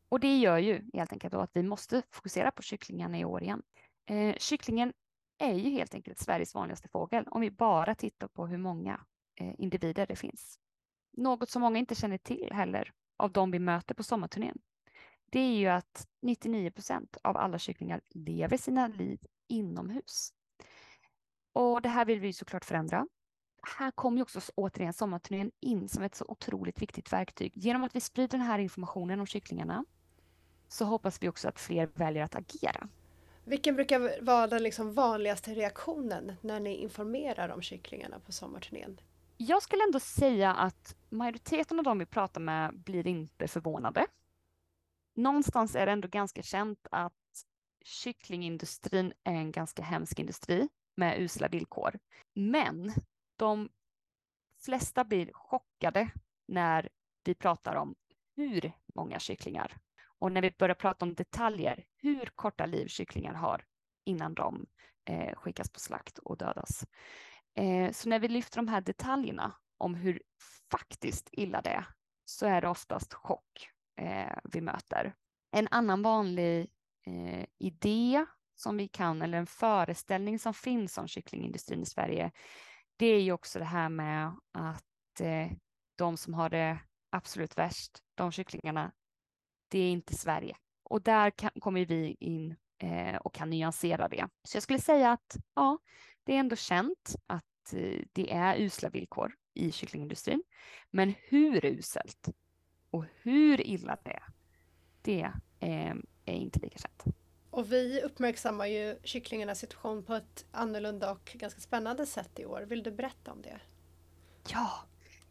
Och 0.08 0.20
det 0.20 0.38
gör 0.38 0.58
ju 0.58 0.90
helt 0.94 1.12
enkelt 1.12 1.34
att 1.34 1.50
vi 1.52 1.62
måste 1.62 2.02
fokusera 2.10 2.50
på 2.50 2.62
kycklingarna 2.62 3.18
i 3.18 3.24
år 3.24 3.42
igen. 3.42 3.62
Eh, 4.10 4.34
kycklingen 4.38 4.92
är 5.38 5.54
ju 5.54 5.70
helt 5.70 5.94
enkelt 5.94 6.18
Sveriges 6.18 6.54
vanligaste 6.54 6.88
fågel 6.88 7.24
om 7.30 7.40
vi 7.40 7.50
bara 7.50 7.94
tittar 7.94 8.28
på 8.28 8.46
hur 8.46 8.58
många 8.58 9.00
eh, 9.40 9.54
individer 9.58 10.06
det 10.06 10.16
finns. 10.16 10.58
Något 11.16 11.50
som 11.50 11.62
många 11.62 11.78
inte 11.78 11.94
känner 11.94 12.18
till 12.18 12.48
heller 12.52 12.92
av 13.16 13.32
de 13.32 13.50
vi 13.50 13.58
möter 13.58 13.94
på 13.94 14.02
sommarturnén. 14.02 14.58
Det 15.34 15.40
är 15.40 15.58
ju 15.58 15.68
att 15.68 16.08
99 16.22 16.70
procent 16.70 17.16
av 17.22 17.36
alla 17.36 17.58
kycklingar 17.58 18.00
lever 18.10 18.56
sina 18.56 18.86
liv 18.86 19.18
inomhus. 19.48 20.32
Och 21.52 21.82
det 21.82 21.88
här 21.88 22.04
vill 22.04 22.20
vi 22.20 22.32
såklart 22.32 22.64
förändra. 22.64 23.06
här 23.78 23.90
kommer 23.90 24.16
ju 24.16 24.22
också 24.22 24.40
återigen 24.54 24.92
sommarturnén 24.92 25.50
in 25.60 25.88
som 25.88 26.02
ett 26.02 26.14
så 26.14 26.24
otroligt 26.28 26.82
viktigt 26.82 27.12
verktyg. 27.12 27.52
Genom 27.56 27.84
att 27.84 27.96
vi 27.96 28.00
sprider 28.00 28.38
den 28.38 28.46
här 28.46 28.58
informationen 28.58 29.20
om 29.20 29.26
kycklingarna 29.26 29.84
så 30.68 30.84
hoppas 30.84 31.22
vi 31.22 31.28
också 31.28 31.48
att 31.48 31.60
fler 31.60 31.90
väljer 31.94 32.22
att 32.22 32.34
agera. 32.34 32.88
Vilken 33.44 33.74
brukar 33.74 34.24
vara 34.24 34.46
den 34.46 34.62
liksom 34.62 34.92
vanligaste 34.92 35.54
reaktionen 35.54 36.32
när 36.40 36.60
ni 36.60 36.76
informerar 36.76 37.48
om 37.48 37.62
kycklingarna 37.62 38.18
på 38.18 38.32
sommarturnén? 38.32 39.00
Jag 39.36 39.62
skulle 39.62 39.82
ändå 39.84 40.00
säga 40.00 40.54
att 40.54 40.96
majoriteten 41.10 41.78
av 41.78 41.84
de 41.84 41.98
vi 41.98 42.06
pratar 42.06 42.40
med 42.40 42.78
blir 42.78 43.06
inte 43.06 43.48
förvånade. 43.48 44.06
Någonstans 45.14 45.76
är 45.76 45.86
det 45.86 45.92
ändå 45.92 46.08
ganska 46.08 46.42
känt 46.42 46.86
att 46.90 47.12
kycklingindustrin 47.84 49.12
är 49.24 49.34
en 49.34 49.52
ganska 49.52 49.82
hemsk 49.82 50.18
industri 50.18 50.68
med 50.96 51.20
usla 51.20 51.48
villkor. 51.48 51.98
Men 52.34 52.92
de 53.36 53.68
flesta 54.64 55.04
blir 55.04 55.30
chockade 55.32 56.10
när 56.48 56.88
vi 57.24 57.34
pratar 57.34 57.74
om 57.74 57.94
hur 58.36 58.72
många 58.94 59.18
kycklingar 59.18 59.76
och 60.18 60.32
när 60.32 60.42
vi 60.42 60.50
börjar 60.58 60.74
prata 60.74 61.04
om 61.04 61.14
detaljer, 61.14 61.84
hur 61.96 62.26
korta 62.34 62.66
liv 62.66 62.86
kycklingar 62.86 63.34
har 63.34 63.64
innan 64.04 64.34
de 64.34 64.66
eh, 65.04 65.34
skickas 65.36 65.70
på 65.70 65.80
slakt 65.80 66.18
och 66.18 66.36
dödas. 66.36 66.86
Eh, 67.54 67.92
så 67.92 68.08
när 68.08 68.18
vi 68.18 68.28
lyfter 68.28 68.56
de 68.56 68.68
här 68.68 68.80
detaljerna 68.80 69.56
om 69.78 69.94
hur 69.94 70.22
faktiskt 70.70 71.28
illa 71.32 71.62
det 71.62 71.70
är, 71.70 71.86
så 72.24 72.46
är 72.46 72.60
det 72.60 72.68
oftast 72.68 73.14
chock 73.14 73.73
eh, 73.96 74.38
vi 74.44 74.60
möter. 74.60 75.14
En 75.50 75.68
annan 75.70 76.02
vanlig 76.02 76.70
eh, 77.06 77.44
idé 77.58 78.26
som 78.54 78.76
vi 78.76 78.88
kan, 78.88 79.22
eller 79.22 79.38
en 79.38 79.46
föreställning 79.46 80.38
som 80.38 80.54
finns 80.54 80.98
om 80.98 81.08
kycklingindustrin 81.08 81.82
i 81.82 81.86
Sverige, 81.86 82.30
det 82.96 83.06
är 83.06 83.20
ju 83.20 83.32
också 83.32 83.58
det 83.58 83.64
här 83.64 83.88
med 83.88 84.36
att 84.52 85.20
eh, 85.20 85.50
de 85.96 86.16
som 86.16 86.34
har 86.34 86.50
det 86.50 86.78
absolut 87.10 87.58
värst, 87.58 87.98
de 88.14 88.32
kycklingarna, 88.32 88.92
det 89.68 89.78
är 89.78 89.90
inte 89.90 90.14
Sverige. 90.14 90.56
Och 90.82 91.02
där 91.02 91.30
kan, 91.30 91.50
kommer 91.60 91.86
vi 91.86 92.16
in 92.20 92.56
eh, 92.78 93.16
och 93.16 93.34
kan 93.34 93.50
nyansera 93.50 94.08
det. 94.08 94.28
Så 94.42 94.56
jag 94.56 94.62
skulle 94.62 94.78
säga 94.78 95.12
att 95.12 95.36
ja, 95.54 95.78
det 96.24 96.34
är 96.34 96.40
ändå 96.40 96.56
känt 96.56 97.16
att 97.26 97.72
eh, 97.72 98.00
det 98.12 98.32
är 98.32 98.56
usla 98.60 98.88
villkor 98.88 99.34
i 99.54 99.72
kycklingindustrin. 99.72 100.42
Men 100.90 101.14
hur 101.18 101.64
uselt 101.64 102.28
och 102.94 103.04
hur 103.22 103.66
illa 103.66 103.96
det 104.02 104.10
är, 104.10 104.24
det 105.02 105.32
eh, 105.60 105.94
är 106.24 106.34
inte 106.34 106.60
lika 106.60 106.78
känt. 106.78 107.16
Och 107.50 107.72
vi 107.72 108.02
uppmärksammar 108.02 108.66
ju 108.66 108.98
kycklingarnas 109.02 109.58
situation 109.58 110.04
på 110.04 110.14
ett 110.14 110.46
annorlunda 110.52 111.12
och 111.12 111.32
ganska 111.34 111.60
spännande 111.60 112.06
sätt 112.06 112.38
i 112.38 112.44
år. 112.44 112.62
Vill 112.62 112.82
du 112.82 112.90
berätta 112.90 113.32
om 113.32 113.42
det? 113.42 113.60
Ja, 114.48 114.70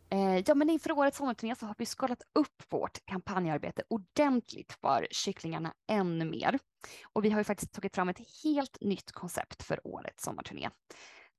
eh, 0.09 0.43
ja 0.45 0.55
men 0.55 0.69
inför 0.69 0.91
årets 0.91 1.17
sommarturné 1.17 1.55
så 1.55 1.65
har 1.65 1.75
vi 1.77 1.85
skalat 1.85 2.21
upp 2.33 2.63
vårt 2.69 3.05
kampanjarbete 3.05 3.83
ordentligt 3.87 4.73
för 4.73 5.07
kycklingarna 5.11 5.73
ännu 5.87 6.25
mer. 6.25 6.59
Och 7.13 7.25
vi 7.25 7.29
har 7.29 7.39
ju 7.39 7.43
faktiskt 7.43 7.73
tagit 7.73 7.95
fram 7.95 8.09
ett 8.09 8.43
helt 8.43 8.77
nytt 8.81 9.11
koncept 9.11 9.63
för 9.63 9.87
årets 9.87 10.23
sommarturné. 10.23 10.69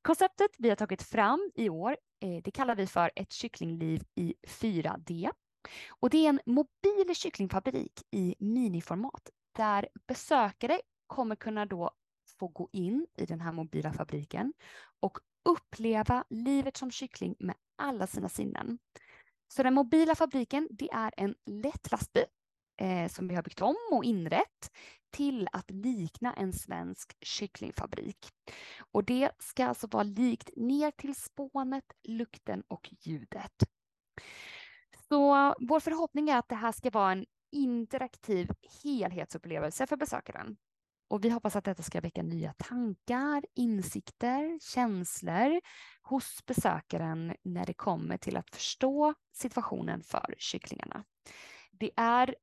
Konceptet 0.03 0.51
vi 0.59 0.69
har 0.69 0.77
tagit 0.77 1.03
fram 1.03 1.51
i 1.55 1.69
år, 1.69 1.97
eh, 2.21 2.43
det 2.45 2.51
kallar 2.51 2.77
vi 2.77 2.87
för 2.87 3.11
ett 3.17 3.33
kycklingliv 3.33 4.03
i 4.15 4.35
4D. 4.47 5.31
Och 5.89 6.11
det 6.11 6.27
är 6.27 6.29
en 6.29 6.41
mobil 6.47 7.15
kycklingfabrik 7.15 8.03
i 8.11 8.35
miniformat 8.39 9.31
där 9.57 9.89
besökare 10.07 10.81
kommer 11.07 11.37
kunna 11.37 11.67
då 11.67 11.91
få 12.39 12.49
gå 12.49 12.69
in 12.73 13.07
i 13.17 13.27
den 13.27 13.41
här 13.41 13.53
mobila 13.53 13.93
fabriken 13.93 14.53
och 15.01 15.19
uppleva 15.45 16.25
livet 16.31 16.77
som 16.77 16.91
kyckling 16.91 17.35
med 17.39 17.55
alla 17.77 18.07
sina 18.07 18.29
sinnen. 18.29 18.79
Så 19.49 19.63
den 19.63 19.75
mobila 19.75 20.15
fabriken, 20.15 20.69
det 20.71 20.91
är 20.93 21.11
en 21.17 21.35
lätt 21.47 21.91
lastbil 21.91 22.25
eh, 22.81 23.09
som 23.09 23.29
vi 23.29 23.35
har 23.35 23.43
byggt 23.43 23.61
om 23.61 23.77
och 23.93 24.05
inrett 24.05 24.71
till 25.11 25.49
att 25.53 25.71
likna 25.71 26.35
en 26.35 26.53
svensk 26.53 27.17
kycklingfabrik. 27.21 28.29
Och 28.93 29.05
det 29.05 29.31
ska 29.39 29.67
alltså 29.67 29.87
vara 29.87 30.03
likt 30.03 30.51
ner 30.57 30.91
till 30.91 31.15
spånet, 31.15 31.85
lukten 32.03 32.63
och 32.69 32.91
ljudet. 33.01 33.63
Så 35.09 35.55
vår 35.61 35.81
förhoppning 35.81 36.29
är 36.29 36.39
att 36.39 36.49
det 36.49 36.55
här 36.55 36.73
ska 36.73 36.91
vara 36.91 37.13
en 37.13 37.27
interaktiv 37.53 38.51
helhetsupplevelse 38.85 39.87
för 39.87 39.97
besökaren. 39.97 40.57
Och 41.09 41.25
vi 41.25 41.31
hoppas 41.31 41.57
att 41.57 41.65
detta 41.65 41.83
ska 41.83 42.01
väcka 42.01 42.23
nya 42.23 42.53
tankar, 42.53 43.45
insikter, 43.55 44.59
känslor 44.63 45.61
hos 46.03 46.47
besökaren 46.47 47.37
när 47.43 47.67
det 47.67 47.75
kommer 47.75 48.17
till 48.17 48.37
att 48.37 48.51
förstå 48.51 49.15
situationen 49.33 50.03
för 50.03 50.35
kycklingarna. 50.39 51.05
Det 51.71 51.91
är 51.97 52.35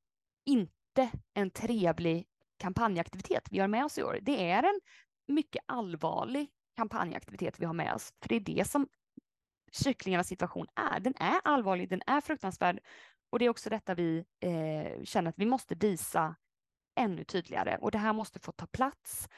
inte 0.45 1.11
en 1.33 1.51
trevlig 1.51 2.27
kampanjaktivitet 2.57 3.47
vi 3.51 3.59
har 3.59 3.67
med 3.67 3.85
oss 3.85 3.97
i 3.97 4.03
år. 4.03 4.19
Det 4.21 4.49
är 4.51 4.63
en 4.63 4.79
mycket 5.27 5.63
allvarlig 5.65 6.49
kampanjaktivitet 6.75 7.59
vi 7.59 7.65
har 7.65 7.73
med 7.73 7.93
oss, 7.93 8.13
för 8.21 8.29
det 8.29 8.35
är 8.35 8.39
det 8.39 8.67
som 8.67 8.87
kycklingarnas 9.71 10.27
situation 10.27 10.67
är. 10.75 10.99
Den 10.99 11.13
är 11.19 11.39
allvarlig, 11.43 11.89
den 11.89 12.01
är 12.07 12.21
fruktansvärd 12.21 12.79
och 13.29 13.39
det 13.39 13.45
är 13.45 13.49
också 13.49 13.69
detta 13.69 13.95
vi 13.95 14.25
eh, 14.39 15.03
känner 15.03 15.29
att 15.29 15.39
vi 15.39 15.45
måste 15.45 15.75
visa 15.75 16.35
ännu 16.95 17.23
tydligare 17.23 17.77
och 17.81 17.91
det 17.91 17.97
här 17.97 18.13
måste 18.13 18.39
få 18.39 18.51
ta 18.51 18.65
plats 18.65 19.29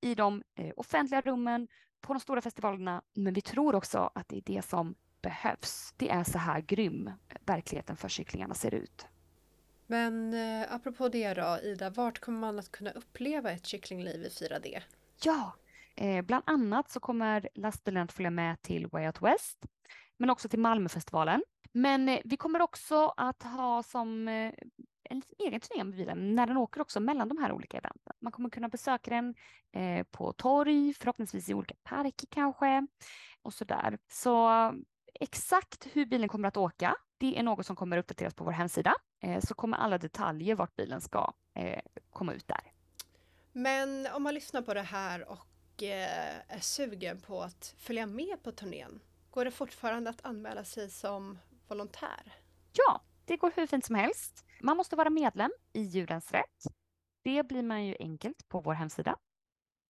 i 0.00 0.14
de 0.14 0.42
eh, 0.54 0.72
offentliga 0.76 1.20
rummen, 1.20 1.68
på 2.00 2.12
de 2.12 2.20
stora 2.20 2.40
festivalerna, 2.40 3.02
men 3.14 3.34
vi 3.34 3.40
tror 3.40 3.74
också 3.74 4.10
att 4.14 4.28
det 4.28 4.36
är 4.36 4.42
det 4.46 4.62
som 4.62 4.94
behövs. 5.22 5.94
Det 5.96 6.10
är 6.10 6.24
så 6.24 6.38
här 6.38 6.60
grym 6.60 7.10
verkligheten 7.46 7.96
för 7.96 8.08
kycklingarna 8.08 8.54
ser 8.54 8.74
ut. 8.74 9.06
Men 9.86 10.34
eh, 10.34 10.74
apropå 10.74 11.08
det 11.08 11.34
då, 11.34 11.58
Ida, 11.62 11.90
vart 11.90 12.18
kommer 12.18 12.38
man 12.40 12.58
att 12.58 12.72
kunna 12.72 12.90
uppleva 12.90 13.50
ett 13.50 13.66
kycklingliv 13.66 14.22
i 14.24 14.28
4D? 14.28 14.82
Ja, 15.22 15.52
eh, 16.00 16.22
bland 16.22 16.44
annat 16.46 16.90
så 16.90 17.00
kommer 17.00 17.48
lastbilen 17.54 18.02
att 18.02 18.12
följa 18.12 18.30
med 18.30 18.62
till 18.62 18.86
Way 18.86 19.06
Out 19.06 19.22
West, 19.22 19.66
men 20.18 20.30
också 20.30 20.48
till 20.48 20.58
Malmöfestivalen. 20.58 21.42
Men 21.72 22.08
eh, 22.08 22.20
vi 22.24 22.36
kommer 22.36 22.62
också 22.62 23.14
att 23.16 23.42
ha 23.42 23.82
som 23.82 24.28
eh, 24.28 24.52
en 25.10 25.22
egen 25.38 25.60
turné 25.60 25.84
med 25.84 25.96
bilen 25.96 26.34
när 26.34 26.46
den 26.46 26.56
åker 26.56 26.80
också 26.80 27.00
mellan 27.00 27.28
de 27.28 27.38
här 27.38 27.52
olika 27.52 27.78
eventen. 27.78 28.12
Man 28.20 28.32
kommer 28.32 28.50
kunna 28.50 28.68
besöka 28.68 29.10
den 29.10 29.34
eh, 29.72 30.06
på 30.10 30.32
torg, 30.32 30.94
förhoppningsvis 30.94 31.48
i 31.48 31.54
olika 31.54 31.74
parker 31.82 32.28
kanske 32.30 32.86
och 33.42 33.54
så 33.54 33.64
där. 33.64 33.98
Så 34.08 34.50
exakt 35.14 35.86
hur 35.92 36.06
bilen 36.06 36.28
kommer 36.28 36.48
att 36.48 36.56
åka, 36.56 36.96
det 37.18 37.38
är 37.38 37.42
något 37.42 37.66
som 37.66 37.76
kommer 37.76 37.98
uppdateras 37.98 38.34
på 38.34 38.44
vår 38.44 38.52
hemsida. 38.52 38.94
Eh, 39.22 39.40
så 39.40 39.54
kommer 39.54 39.76
alla 39.76 39.98
detaljer 39.98 40.54
vart 40.54 40.76
bilen 40.76 41.00
ska 41.00 41.32
eh, 41.54 41.80
komma 42.10 42.32
ut 42.32 42.48
där. 42.48 42.72
Men 43.52 44.06
om 44.14 44.22
man 44.22 44.34
lyssnar 44.34 44.62
på 44.62 44.74
det 44.74 44.82
här 44.82 45.28
och 45.28 45.49
Eh, 45.82 46.56
är 46.56 46.60
sugen 46.60 47.20
på 47.20 47.42
att 47.42 47.74
följa 47.78 48.06
med 48.06 48.42
på 48.42 48.52
turnén, 48.52 49.00
går 49.30 49.44
det 49.44 49.50
fortfarande 49.50 50.10
att 50.10 50.24
anmäla 50.24 50.64
sig 50.64 50.90
som 50.90 51.38
volontär? 51.68 52.32
Ja, 52.72 53.02
det 53.24 53.36
går 53.36 53.52
hur 53.56 53.66
fint 53.66 53.84
som 53.84 53.94
helst. 53.94 54.44
Man 54.60 54.76
måste 54.76 54.96
vara 54.96 55.10
medlem 55.10 55.50
i 55.72 55.82
Djurens 55.82 56.32
Rätt. 56.32 56.64
Det 57.22 57.42
blir 57.42 57.62
man 57.62 57.84
ju 57.86 57.96
enkelt 58.00 58.48
på 58.48 58.60
vår 58.60 58.74
hemsida. 58.74 59.16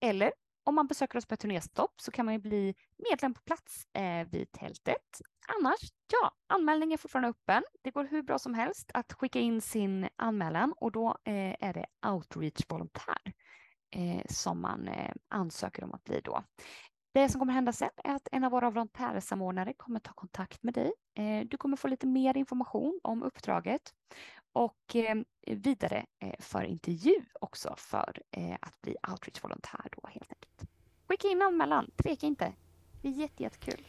Eller 0.01 0.33
om 0.63 0.75
man 0.75 0.87
besöker 0.87 1.17
oss 1.17 1.25
på 1.25 1.33
ett 1.33 1.39
turnéstopp 1.39 2.01
så 2.01 2.11
kan 2.11 2.25
man 2.25 2.33
ju 2.33 2.39
bli 2.39 2.75
medlem 3.09 3.33
på 3.33 3.41
plats 3.41 3.85
eh, 3.93 4.27
vid 4.27 4.51
tältet. 4.51 5.21
Annars, 5.59 5.79
ja, 6.11 6.31
anmälningen 6.47 6.93
är 6.93 6.97
fortfarande 6.97 7.29
öppen. 7.29 7.63
Det 7.81 7.91
går 7.91 8.03
hur 8.03 8.21
bra 8.21 8.39
som 8.39 8.53
helst 8.53 8.91
att 8.93 9.13
skicka 9.13 9.39
in 9.39 9.61
sin 9.61 10.09
anmälan 10.15 10.73
och 10.77 10.91
då 10.91 11.17
eh, 11.23 11.55
är 11.59 11.73
det 11.73 11.85
outreach 12.07 12.65
volontär 12.69 13.33
eh, 13.91 14.21
som 14.29 14.61
man 14.61 14.87
eh, 14.87 15.11
ansöker 15.27 15.83
om 15.83 15.93
att 15.93 16.03
bli 16.03 16.21
då. 16.21 16.43
Det 17.13 17.29
som 17.29 17.39
kommer 17.39 17.53
hända 17.53 17.73
sen 17.73 17.89
är 18.03 18.15
att 18.15 18.27
en 18.31 18.43
av 18.43 18.51
våra 18.51 18.69
volontärsamordnare 18.69 19.73
kommer 19.73 19.99
ta 19.99 20.13
kontakt 20.13 20.63
med 20.63 20.73
dig. 20.73 20.93
Eh, 21.13 21.47
du 21.47 21.57
kommer 21.57 21.77
få 21.77 21.87
lite 21.87 22.07
mer 22.07 22.37
information 22.37 22.99
om 23.03 23.23
uppdraget 23.23 23.93
och 24.53 24.95
eh, 24.95 25.15
vidare 25.47 26.05
eh, 26.19 26.35
för 26.39 26.63
intervju 26.63 27.25
också 27.41 27.75
för 27.77 28.21
att 28.61 28.81
bli 28.81 28.95
outreach-volontär 29.11 29.89
då 29.91 30.07
helt 30.07 30.33
enkelt. 30.33 30.71
Skicka 31.07 31.27
in 31.27 31.41
anmälan, 31.41 31.91
tveka 31.95 32.27
inte. 32.27 32.53
Det 33.01 33.07
är 33.07 33.11
jätte, 33.11 33.43
jättekul. 33.43 33.85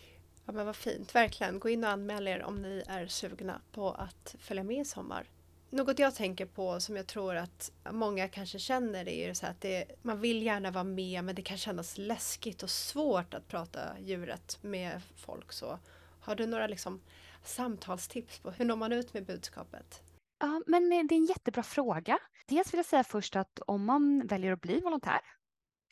Ja 0.46 0.52
men 0.52 0.66
vad 0.66 0.76
fint, 0.76 1.14
verkligen. 1.14 1.58
Gå 1.58 1.68
in 1.68 1.84
och 1.84 1.90
anmäl 1.90 2.28
er 2.28 2.42
om 2.42 2.62
ni 2.62 2.82
är 2.88 3.06
sugna 3.06 3.60
på 3.72 3.90
att 3.90 4.36
följa 4.38 4.64
med 4.64 4.80
i 4.80 4.84
sommar. 4.84 5.26
Något 5.74 5.98
jag 5.98 6.14
tänker 6.14 6.46
på 6.46 6.80
som 6.80 6.96
jag 6.96 7.06
tror 7.06 7.36
att 7.36 7.72
många 7.90 8.28
kanske 8.28 8.58
känner 8.58 9.08
är 9.08 9.28
ju 9.28 9.34
så 9.34 9.46
att 9.46 9.60
det, 9.60 9.84
man 10.02 10.20
vill 10.20 10.42
gärna 10.42 10.70
vara 10.70 10.84
med 10.84 11.24
men 11.24 11.34
det 11.34 11.42
kan 11.42 11.56
kännas 11.56 11.98
läskigt 11.98 12.62
och 12.62 12.70
svårt 12.70 13.34
att 13.34 13.48
prata 13.48 13.80
djuret 14.00 14.58
med 14.62 15.00
folk. 15.16 15.52
Så 15.52 15.78
har 16.20 16.34
du 16.34 16.46
några 16.46 16.66
liksom 16.66 17.00
samtalstips 17.44 18.38
på 18.38 18.50
hur 18.50 18.64
når 18.64 18.76
man 18.76 18.92
ut 18.92 19.14
med 19.14 19.26
budskapet? 19.26 20.02
Ja, 20.40 20.62
men 20.66 20.92
eh, 20.92 21.04
det 21.08 21.14
är 21.14 21.16
en 21.16 21.26
jättebra 21.26 21.62
fråga. 21.62 22.18
Dels 22.48 22.72
vill 22.72 22.78
jag 22.78 22.86
säga 22.86 23.04
först 23.04 23.36
att 23.36 23.60
om 23.66 23.84
man 23.84 24.26
väljer 24.26 24.52
att 24.52 24.60
bli 24.60 24.80
volontär 24.80 25.20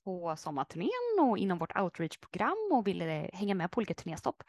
på 0.04 0.36
sommarturnén 0.36 1.09
och 1.20 1.38
inom 1.38 1.58
vårt 1.58 1.76
outreach-program 1.78 2.68
och 2.72 2.86
vill 2.86 3.00
hänga 3.32 3.54
med 3.54 3.70
på 3.70 3.78
olika 3.78 3.94
turnéstopp 3.94 4.42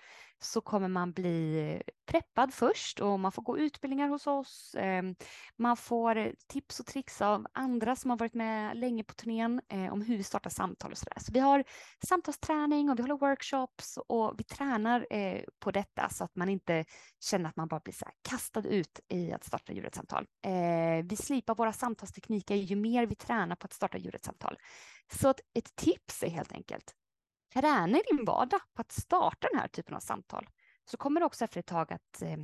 så 0.43 0.61
kommer 0.61 0.87
man 0.87 1.11
bli 1.11 1.81
preppad 2.05 2.53
först 2.53 2.99
och 2.99 3.19
man 3.19 3.31
får 3.31 3.41
gå 3.41 3.57
utbildningar 3.57 4.07
hos 4.07 4.27
oss. 4.27 4.75
Ehm, 4.77 5.15
man 5.57 5.77
får 5.77 6.33
tips 6.47 6.79
och 6.79 6.85
tricks 6.85 7.21
av 7.21 7.47
andra 7.53 7.95
som 7.95 8.09
har 8.09 8.17
varit 8.17 8.33
med 8.33 8.77
länge 8.77 9.03
på 9.03 9.13
turnén 9.13 9.61
eh, 9.69 9.93
om 9.93 10.01
hur 10.01 10.17
vi 10.17 10.23
startar 10.23 10.49
samtal 10.49 10.91
och 10.91 10.97
sådär. 10.97 11.17
Så 11.19 11.31
vi 11.31 11.39
har 11.39 11.63
samtalsträning 12.07 12.89
och 12.89 12.99
vi 12.99 13.01
håller 13.01 13.17
workshops 13.17 13.99
och 14.07 14.33
vi 14.37 14.43
tränar 14.43 15.07
eh, 15.09 15.41
på 15.59 15.71
detta 15.71 16.09
så 16.09 16.23
att 16.23 16.35
man 16.35 16.49
inte 16.49 16.85
känner 17.19 17.49
att 17.49 17.55
man 17.55 17.67
bara 17.67 17.79
blir 17.79 17.93
så 17.93 18.05
kastad 18.29 18.67
ut 18.67 18.99
i 19.07 19.31
att 19.31 19.43
starta 19.43 19.73
djurets 19.73 19.97
samtal. 19.97 20.25
Eh, 20.45 21.05
vi 21.05 21.15
slipar 21.15 21.55
våra 21.55 21.73
samtalstekniker 21.73 22.55
ju 22.55 22.75
mer 22.75 23.05
vi 23.05 23.15
tränar 23.15 23.55
på 23.55 23.65
att 23.65 23.73
starta 23.73 23.97
djurets 23.97 24.25
samtal. 24.25 24.57
Så 25.13 25.29
ett 25.29 25.75
tips 25.75 26.23
är 26.23 26.29
helt 26.29 26.51
enkelt, 26.51 26.60
enkelt 26.61 26.95
träna 27.53 27.97
i 27.97 28.01
din 28.11 28.25
vardag 28.25 28.61
på 28.73 28.81
att 28.81 28.91
starta 28.91 29.47
den 29.51 29.59
här 29.59 29.67
typen 29.67 29.95
av 29.95 29.99
samtal. 29.99 30.49
Så 30.85 30.97
kommer 30.97 31.19
det 31.19 31.25
också 31.25 31.43
efter 31.43 31.59
ett 31.59 31.65
tag 31.65 31.93
att 31.93 32.21
eh, 32.21 32.37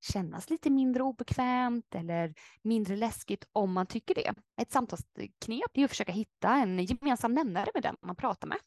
kännas 0.00 0.50
lite 0.50 0.70
mindre 0.70 1.02
obekvämt 1.02 1.94
eller 1.94 2.34
mindre 2.62 2.96
läskigt 2.96 3.44
om 3.52 3.72
man 3.72 3.86
tycker 3.86 4.14
det. 4.14 4.34
Ett 4.60 4.72
samtalsknep 4.72 5.70
är 5.74 5.84
att 5.84 5.90
försöka 5.90 6.12
hitta 6.12 6.54
en 6.54 6.84
gemensam 6.84 7.34
nämnare 7.34 7.70
med 7.74 7.82
den 7.82 7.96
man 8.02 8.16
pratar 8.16 8.48
med. 8.48 8.58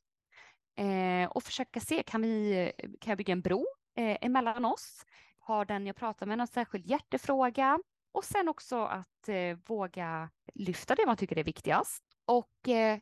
Eh, 0.76 1.30
och 1.30 1.44
försöka 1.44 1.80
se, 1.80 2.04
kan, 2.04 2.22
vi, 2.22 2.72
kan 2.78 3.12
jag 3.12 3.18
bygga 3.18 3.32
en 3.32 3.42
bro 3.42 3.66
eh, 3.98 4.18
emellan 4.22 4.66
oss? 4.66 5.06
Har 5.40 5.66
den 5.66 5.88
jag 5.88 5.96
pratar 5.96 6.26
med 6.26 6.38
någon 6.38 6.48
särskild 6.48 6.86
hjärtefråga? 6.86 7.80
Och 8.12 8.26
sen 8.26 8.48
också 8.48 8.86
att 8.86 9.30
eh, 9.30 9.58
våga 9.68 10.30
lyfta 10.54 10.96
det 10.96 11.06
man 11.06 11.18
tycker 11.18 11.38
är 11.38 11.44
viktigast 11.44 12.04
och 12.26 12.68
eh, 12.68 13.00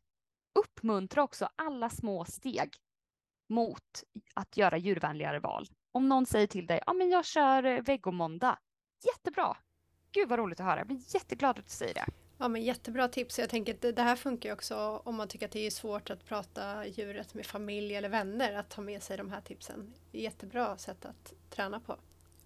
uppmuntra 0.60 1.24
också 1.24 1.50
alla 1.56 1.90
små 1.90 2.26
steg 2.26 2.70
mot 3.50 4.04
att 4.34 4.58
göra 4.58 4.78
djurvänligare 4.78 5.40
val. 5.40 5.68
Om 5.92 6.10
någon 6.10 6.26
säger 6.26 6.48
till 6.48 6.68
dig, 6.68 6.82
ja 6.86 6.94
men 6.94 7.10
jag 7.10 7.26
kör 7.26 7.64
eh, 7.64 7.82
vegomåndag. 7.82 8.58
Jättebra! 9.06 9.58
Gud 10.12 10.30
vad 10.30 10.40
roligt 10.40 10.60
att 10.60 10.66
höra, 10.66 10.80
jag 10.80 10.88
blir 10.88 11.16
jätteglad 11.16 11.60
att 11.60 11.66
du 11.66 11.72
säger 11.72 11.94
det. 11.94 12.06
Ja 12.38 12.48
men 12.48 12.62
jättebra 12.62 13.08
tips. 13.08 13.40
Jag 13.40 13.50
tänker 13.50 13.74
att 13.74 13.96
det 13.96 14.02
här 14.02 14.16
funkar 14.16 14.50
ju 14.50 14.54
också 14.54 15.02
om 15.06 15.16
man 15.16 15.28
tycker 15.28 15.46
att 15.46 15.52
det 15.52 15.68
är 15.68 15.72
svårt 15.72 16.10
att 16.10 16.26
prata 16.26 16.86
djuret 16.86 17.34
med 17.34 17.46
familj 17.46 17.96
eller 17.96 18.10
vänner, 18.10 18.54
att 18.54 18.70
ta 18.70 18.82
med 18.82 19.04
sig 19.04 19.18
de 19.18 19.32
här 19.32 19.42
tipsen. 19.42 19.94
Jättebra 20.12 20.78
sätt 20.78 21.06
att 21.06 21.34
träna 21.50 21.80
på. 21.80 21.98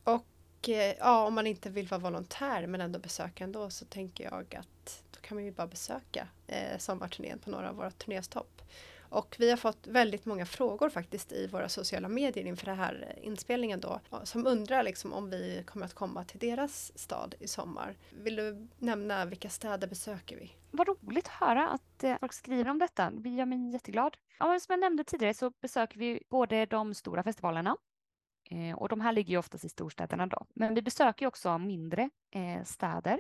Och 0.04 0.70
eh, 0.70 0.96
ja, 1.00 1.26
om 1.26 1.34
man 1.34 1.48
inte 1.48 1.70
vill 1.70 1.88
vara 1.88 2.02
volontär 2.02 2.68
men 2.68 2.82
ändå 2.82 3.00
besöka 3.00 3.44
ändå 3.44 3.70
så 3.70 3.86
tänker 3.86 4.24
jag 4.24 4.56
att 4.56 5.04
kan 5.26 5.38
man 5.38 5.46
ju 5.46 5.52
bara 5.52 5.68
besöka 5.68 6.28
eh, 6.48 6.78
sommarturnén 6.78 7.40
på 7.40 7.50
några 7.50 7.70
av 7.70 7.76
våra 7.76 7.92
turnéstopp. 7.92 8.62
Och 9.10 9.36
vi 9.40 9.50
har 9.50 9.58
fått 9.58 9.88
väldigt 9.88 10.26
många 10.26 10.46
frågor 10.46 10.90
faktiskt 10.90 11.32
i 11.32 11.48
våra 11.48 11.70
sociala 11.70 12.08
medier 12.08 12.46
inför 12.46 12.66
den 12.66 12.78
här 12.78 13.16
eh, 13.18 13.28
inspelningen 13.28 13.80
då. 13.80 14.00
Som 14.24 14.48
undrar 14.48 14.84
liksom 14.84 15.14
om 15.14 15.30
vi 15.30 15.64
kommer 15.66 15.86
att 15.86 15.94
komma 15.94 16.24
till 16.24 16.40
deras 16.40 16.98
stad 16.98 17.36
i 17.40 17.48
sommar. 17.48 17.96
Vill 18.14 18.36
du 18.36 18.68
nämna 18.80 19.26
vilka 19.26 19.50
städer 19.50 19.88
besöker 19.88 20.36
vi? 20.36 20.52
Vad 20.72 20.88
roligt 20.88 21.28
att 21.28 21.34
höra 21.34 21.70
att 21.70 22.04
eh, 22.04 22.18
folk 22.20 22.34
skriver 22.34 22.72
om 22.72 22.80
detta. 22.80 23.12
Det 23.12 23.30
gör 23.30 23.46
mig 23.46 23.72
jätteglad. 23.72 24.18
Ja, 24.40 24.60
som 24.60 24.74
jag 24.74 24.80
nämnde 24.80 25.04
tidigare 25.04 25.34
så 25.34 25.52
besöker 25.62 26.00
vi 26.00 26.24
både 26.30 26.66
de 26.66 26.94
stora 26.94 27.24
festivalerna 27.24 27.78
eh, 28.52 28.78
och 28.78 28.90
de 28.90 29.02
här 29.02 29.12
ligger 29.12 29.32
ju 29.32 29.38
oftast 29.38 29.66
i 29.66 29.70
storstäderna 29.70 30.28
då. 30.28 30.46
Men 30.54 30.76
vi 30.76 30.82
besöker 30.82 31.28
också 31.28 31.58
mindre 31.58 32.10
städer 32.66 33.20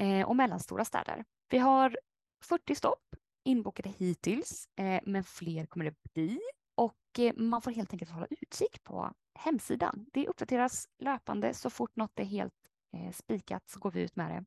Eh, 0.00 0.28
och 0.28 0.36
mellanstora 0.36 0.84
städer. 0.84 1.24
Vi 1.48 1.58
har 1.58 1.98
40 2.44 2.74
stopp 2.74 3.16
inbokade 3.44 3.88
hittills, 3.88 4.68
eh, 4.76 5.00
men 5.06 5.24
fler 5.24 5.66
kommer 5.66 5.84
det 5.84 5.94
bli. 6.14 6.40
Och 6.74 7.18
eh, 7.18 7.32
man 7.36 7.62
får 7.62 7.70
helt 7.70 7.92
enkelt 7.92 8.10
hålla 8.10 8.26
utkik 8.30 8.84
på 8.84 9.12
hemsidan. 9.34 10.06
Det 10.12 10.28
uppdateras 10.28 10.88
löpande. 10.98 11.54
Så 11.54 11.70
fort 11.70 11.96
något 11.96 12.20
är 12.20 12.24
helt 12.24 12.54
spikat 13.12 13.70
så 13.70 13.80
går 13.80 13.90
vi 13.90 14.00
ut 14.00 14.16
med 14.16 14.30
det. 14.30 14.44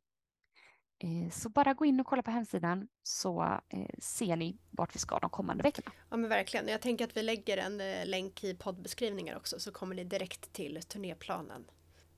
Så 1.31 1.49
bara 1.49 1.73
gå 1.73 1.85
in 1.85 1.99
och 1.99 2.05
kolla 2.05 2.23
på 2.23 2.31
hemsidan 2.31 2.87
så 3.03 3.59
ser 3.99 4.35
ni 4.35 4.57
vart 4.69 4.95
vi 4.95 4.99
ska 4.99 5.19
de 5.19 5.29
kommande 5.29 5.63
veckorna. 5.63 5.91
Ja 6.09 6.17
men 6.17 6.29
verkligen. 6.29 6.67
Jag 6.67 6.81
tänker 6.81 7.05
att 7.05 7.17
vi 7.17 7.23
lägger 7.23 7.57
en 7.57 7.77
länk 8.09 8.43
i 8.43 8.55
poddbeskrivningen 8.55 9.37
också 9.37 9.59
så 9.59 9.71
kommer 9.71 9.95
ni 9.95 10.03
direkt 10.03 10.53
till 10.53 10.81
turnéplanen. 10.81 11.65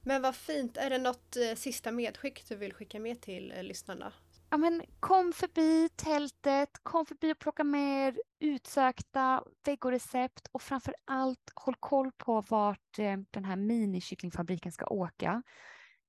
Men 0.06 0.22
vad 0.22 0.36
fint. 0.36 0.78
Är 0.78 0.90
det 0.90 0.98
något 0.98 1.36
eh, 1.36 1.56
sista 1.56 1.92
medskick 1.92 2.50
du 2.50 2.56
vill 2.56 2.74
skicka 2.74 3.00
med 3.00 3.22
till 3.22 3.52
eh, 3.52 3.64
lyssnarna? 3.64 4.14
ja, 4.56 4.58
men 4.58 4.82
kom 5.00 5.34
förbi 5.34 5.90
tältet, 5.96 6.70
kom 6.84 7.06
förbi 7.06 7.34
och 7.34 7.40
plocka 7.40 7.64
med 7.64 8.08
er 8.08 8.22
utsökta 8.40 9.44
vegorecept 9.66 10.48
och 10.52 10.62
framför 10.62 10.96
allt 11.06 11.52
håll 11.56 11.76
koll 11.80 12.12
på 12.18 12.42
vart 12.42 13.00
eh, 13.00 13.18
den 13.32 13.46
här 13.46 13.56
minikycklingfabriken 13.56 14.72
ska 14.72 14.86
åka. 14.86 15.44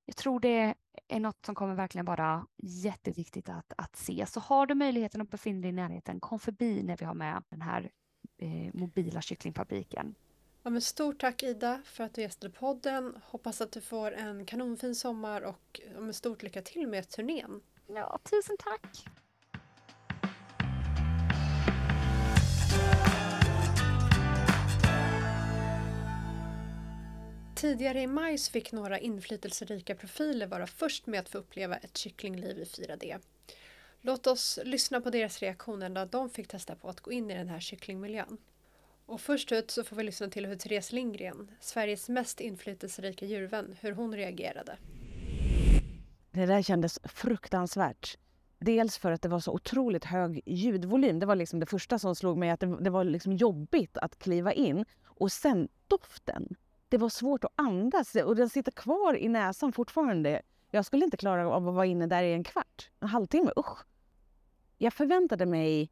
Jag 0.04 0.16
tror 0.16 0.40
det 0.40 0.74
är 1.08 1.20
något 1.20 1.46
som 1.46 1.54
kommer 1.54 1.74
verkligen 1.74 2.04
vara 2.04 2.46
jätteviktigt 2.62 3.48
att, 3.48 3.72
att 3.78 3.96
se. 3.96 4.26
Så 4.26 4.40
har 4.40 4.66
du 4.66 4.74
möjligheten 4.74 5.20
att 5.20 5.30
befinna 5.30 5.60
dig 5.60 5.70
i 5.70 5.72
närheten, 5.72 6.20
kom 6.20 6.38
förbi 6.38 6.82
när 6.82 6.96
vi 6.96 7.04
har 7.04 7.14
med 7.14 7.42
den 7.48 7.62
här 7.62 7.90
eh, 8.38 8.74
mobila 8.74 9.20
kycklingfabriken. 9.20 10.14
Ja, 10.66 10.70
men 10.70 10.82
stort 10.82 11.20
tack 11.20 11.42
Ida 11.42 11.82
för 11.84 12.04
att 12.04 12.14
du 12.14 12.20
gästade 12.20 12.52
podden. 12.52 13.18
Hoppas 13.24 13.60
att 13.60 13.72
du 13.72 13.80
får 13.80 14.12
en 14.12 14.46
kanonfin 14.46 14.94
sommar 14.94 15.40
och 15.40 15.80
ja, 15.94 16.12
stort 16.12 16.42
lycka 16.42 16.62
till 16.62 16.88
med 16.88 17.08
turnén. 17.08 17.60
Ja, 17.86 18.18
tusen 18.30 18.56
tack. 18.58 19.04
Tidigare 27.56 28.00
i 28.00 28.06
maj 28.06 28.38
fick 28.38 28.72
några 28.72 28.98
inflytelserika 28.98 29.94
profiler 29.94 30.46
vara 30.46 30.66
först 30.66 31.06
med 31.06 31.20
att 31.20 31.28
få 31.28 31.38
uppleva 31.38 31.76
ett 31.76 31.96
kycklingliv 31.96 32.58
i 32.58 32.64
4D. 32.64 33.20
Låt 34.00 34.26
oss 34.26 34.58
lyssna 34.64 35.00
på 35.00 35.10
deras 35.10 35.38
reaktioner 35.38 35.88
när 35.88 36.06
de 36.06 36.30
fick 36.30 36.48
testa 36.48 36.74
på 36.74 36.88
att 36.88 37.00
gå 37.00 37.12
in 37.12 37.30
i 37.30 37.34
den 37.34 37.48
här 37.48 37.60
kycklingmiljön. 37.60 38.38
Och 39.06 39.20
först 39.20 39.52
ut 39.52 39.70
så 39.70 39.84
får 39.84 39.96
vi 39.96 40.02
lyssna 40.02 40.28
till 40.28 40.46
hur 40.46 40.56
Therese 40.56 40.92
Lindgren, 40.92 41.50
Sveriges 41.60 42.08
mest 42.08 42.40
inflytelserika 42.40 43.26
djurvän, 43.26 43.76
hur 43.80 43.92
hon 43.92 44.16
reagerade. 44.16 44.78
Det 46.30 46.46
där 46.46 46.62
kändes 46.62 46.98
fruktansvärt. 47.04 48.18
Dels 48.58 48.98
för 48.98 49.12
att 49.12 49.22
det 49.22 49.28
var 49.28 49.40
så 49.40 49.52
otroligt 49.52 50.04
hög 50.04 50.42
ljudvolym. 50.46 51.18
Det 51.20 51.26
var 51.26 51.36
liksom 51.36 51.60
det 51.60 51.66
första 51.66 51.98
som 51.98 52.14
slog 52.14 52.38
mig, 52.38 52.50
att 52.50 52.60
det, 52.60 52.76
det 52.80 52.90
var 52.90 53.04
liksom 53.04 53.32
jobbigt 53.32 53.98
att 53.98 54.18
kliva 54.18 54.52
in. 54.52 54.84
Och 55.04 55.32
sen 55.32 55.68
doften. 55.86 56.56
Det 56.88 56.98
var 56.98 57.08
svårt 57.08 57.44
att 57.44 57.52
andas 57.54 58.14
och 58.14 58.36
den 58.36 58.48
sitter 58.48 58.72
kvar 58.72 59.16
i 59.16 59.28
näsan 59.28 59.72
fortfarande. 59.72 60.42
Jag 60.70 60.84
skulle 60.84 61.04
inte 61.04 61.16
klara 61.16 61.48
av 61.48 61.68
att 61.68 61.74
vara 61.74 61.86
inne 61.86 62.06
där 62.06 62.22
i 62.22 62.32
en 62.32 62.44
kvart, 62.44 62.90
en 63.00 63.08
halvtimme. 63.08 63.50
Usch! 63.56 63.78
Jag 64.78 64.92
förväntade 64.92 65.46
mig 65.46 65.90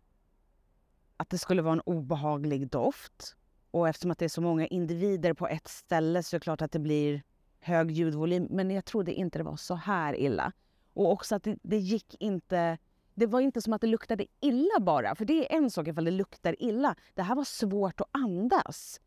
att 1.16 1.30
det 1.30 1.38
skulle 1.38 1.62
vara 1.62 1.72
en 1.72 1.80
obehaglig 1.80 2.68
doft. 2.68 3.36
Och 3.70 3.88
eftersom 3.88 4.10
att 4.10 4.18
det 4.18 4.24
är 4.24 4.28
så 4.28 4.40
många 4.40 4.66
individer 4.66 5.34
på 5.34 5.48
ett 5.48 5.68
ställe 5.68 6.22
så 6.22 6.36
är 6.36 6.40
det 6.40 6.44
klart 6.44 6.62
att 6.62 6.72
det 6.72 6.78
blir 6.78 7.22
hög 7.60 7.90
ljudvolym, 7.90 8.46
men 8.50 8.70
jag 8.70 8.84
trodde 8.84 9.12
inte 9.12 9.38
det 9.38 9.44
var 9.44 9.56
så 9.56 9.74
här 9.74 10.14
illa. 10.16 10.52
Och 10.94 11.12
också 11.12 11.34
att 11.34 11.42
det, 11.42 11.58
det, 11.62 11.78
gick 11.78 12.16
inte... 12.20 12.78
Det 13.14 13.26
var 13.26 13.40
inte 13.40 13.62
som 13.62 13.72
att 13.72 13.80
det 13.80 13.86
luktade 13.86 14.26
illa 14.40 14.80
bara, 14.80 15.14
för 15.14 15.24
det 15.24 15.52
är 15.52 15.56
en 15.56 15.70
sak 15.70 15.88
ifall 15.88 16.04
det 16.04 16.10
luktar 16.10 16.62
illa. 16.62 16.96
Det 17.14 17.22
här 17.22 17.34
var 17.34 17.44
svårt 17.44 18.00
att 18.00 18.08
andas. 18.12 19.00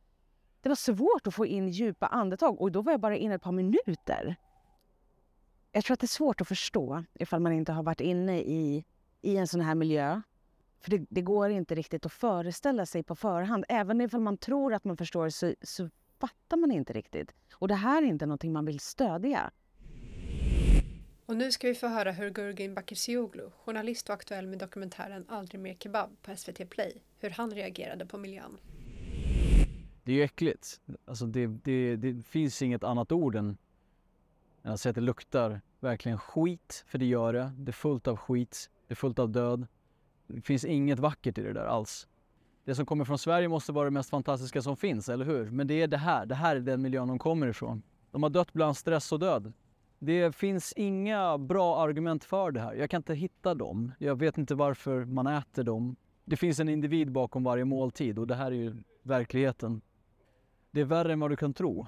Det 0.61 0.69
var 0.69 0.75
svårt 0.75 1.27
att 1.27 1.33
få 1.33 1.45
in 1.45 1.69
djupa 1.69 2.07
andetag 2.07 2.61
och 2.61 2.71
då 2.71 2.81
var 2.81 2.91
jag 2.91 3.01
bara 3.01 3.17
inne 3.17 3.35
ett 3.35 3.41
par 3.41 3.51
minuter. 3.51 4.35
Jag 5.71 5.83
tror 5.83 5.93
att 5.93 5.99
det 5.99 6.05
är 6.05 6.07
svårt 6.07 6.41
att 6.41 6.47
förstå 6.47 7.03
ifall 7.13 7.39
man 7.39 7.53
inte 7.53 7.71
har 7.71 7.83
varit 7.83 8.01
inne 8.01 8.39
i, 8.39 8.85
i 9.21 9.37
en 9.37 9.47
sån 9.47 9.61
här 9.61 9.75
miljö. 9.75 10.21
För 10.79 10.91
det, 10.91 11.05
det 11.09 11.21
går 11.21 11.49
inte 11.49 11.75
riktigt 11.75 12.05
att 12.05 12.13
föreställa 12.13 12.85
sig 12.85 13.03
på 13.03 13.15
förhand. 13.15 13.65
Även 13.69 14.01
ifall 14.01 14.21
man 14.21 14.37
tror 14.37 14.73
att 14.73 14.83
man 14.83 14.97
förstår 14.97 15.29
så, 15.29 15.53
så 15.61 15.89
fattar 16.19 16.57
man 16.57 16.71
inte 16.71 16.93
riktigt. 16.93 17.33
Och 17.53 17.67
det 17.67 17.75
här 17.75 18.01
är 18.01 18.05
inte 18.05 18.25
någonting 18.25 18.53
man 18.53 18.65
vill 18.65 18.79
stödja. 18.79 19.51
Och 21.25 21.37
nu 21.37 21.51
ska 21.51 21.67
vi 21.67 21.75
få 21.75 21.87
höra 21.87 22.11
hur 22.11 22.29
Gurgin 22.29 22.73
Bakircioglu, 22.73 23.49
journalist 23.65 24.09
och 24.09 24.15
aktuell 24.15 24.47
med 24.47 24.59
dokumentären 24.59 25.25
Aldrig 25.29 25.61
mer 25.61 25.73
kebab 25.73 26.09
på 26.21 26.35
SVT 26.35 26.69
Play, 26.69 27.01
hur 27.19 27.29
han 27.29 27.51
reagerade 27.51 28.05
på 28.05 28.17
miljön. 28.17 28.57
Det 30.03 30.11
är 30.11 30.15
ju 30.15 30.23
äckligt. 30.23 30.81
Alltså 31.05 31.25
det, 31.25 31.47
det, 31.47 31.95
det 31.95 32.23
finns 32.23 32.61
inget 32.61 32.83
annat 32.83 33.11
ord 33.11 33.35
än 33.35 33.57
att 34.61 34.79
säga 34.79 34.89
att 34.89 34.95
det 34.95 35.01
luktar 35.01 35.61
verkligen 35.79 36.17
skit, 36.17 36.83
för 36.87 36.97
det 36.97 37.05
gör 37.05 37.33
det. 37.33 37.51
Det 37.57 37.69
är 37.69 37.73
fullt 37.73 38.07
av 38.07 38.17
skit, 38.17 38.69
det 38.87 38.93
är 38.93 38.95
fullt 38.95 39.19
av 39.19 39.29
död. 39.29 39.67
Det 40.27 40.41
finns 40.41 40.65
inget 40.65 40.99
vackert 40.99 41.37
i 41.37 41.41
det 41.41 41.53
där 41.53 41.65
alls 41.65 42.07
det 42.67 42.75
som 42.75 42.85
kommer 42.85 43.05
från 43.05 43.17
Sverige 43.17 43.47
måste 43.47 43.71
vara 43.71 43.85
det 43.85 43.91
mest 43.91 44.09
fantastiska 44.09 44.61
som 44.61 44.77
finns, 44.77 45.09
eller 45.09 45.25
hur? 45.25 45.51
Men 45.51 45.67
det 45.67 45.81
är 45.81 45.87
det 45.87 45.97
här, 45.97 46.25
det 46.25 46.35
här 46.35 46.55
är 46.55 46.59
den 46.59 46.81
miljön 46.81 47.07
de 47.07 47.19
kommer 47.19 47.47
ifrån. 47.47 47.81
De 48.11 48.23
har 48.23 48.29
dött 48.29 48.53
bland 48.53 48.77
stress 48.77 49.11
och 49.11 49.19
död. 49.19 49.53
Det 49.99 50.35
finns 50.35 50.73
inga 50.75 51.37
bra 51.37 51.77
argument 51.77 52.23
för 52.23 52.51
det 52.51 52.59
här. 52.59 52.73
Jag 52.73 52.89
kan 52.89 52.99
inte 52.99 53.13
hitta 53.13 53.53
dem. 53.53 53.91
Jag 53.99 54.19
vet 54.19 54.37
inte 54.37 54.55
varför 54.55 55.05
man 55.05 55.27
äter 55.27 55.63
dem. 55.63 55.95
det 56.25 56.37
finns 56.37 56.59
en 56.59 56.69
individ 56.69 57.11
bakom 57.11 57.43
varje 57.43 57.65
måltid 57.65 58.19
och 58.19 58.27
det 58.27 58.35
här 58.35 58.51
är 58.51 58.55
ju 58.55 58.75
verkligheten. 59.03 59.81
Det 60.71 60.81
är 60.81 60.85
värre 60.85 61.13
än 61.13 61.19
vad 61.19 61.31
du 61.31 61.35
kan 61.35 61.53
tro. 61.53 61.87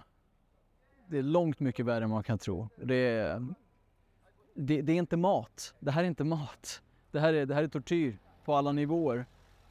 Det 1.07 1.17
är 1.17 1.23
långt 1.23 1.59
mycket 1.59 1.85
värre 1.85 2.03
än 2.03 2.09
vad 2.09 2.17
man 2.17 2.23
kan 2.23 2.37
tro. 2.37 2.69
Det 2.83 2.95
är, 2.95 3.45
det, 4.55 4.81
det 4.81 4.93
är 4.93 4.97
inte 4.97 5.17
mat. 5.17 5.73
Det 5.79 5.91
här 5.91 6.03
är 6.03 6.07
inte 6.07 6.23
mat. 6.23 6.81
Det 7.11 7.19
här 7.19 7.33
är, 7.33 7.45
det 7.45 7.55
här 7.55 7.63
är 7.63 7.67
tortyr 7.67 8.19
på 8.49 8.55
alla 8.55 8.71
nivåer. 8.71 9.25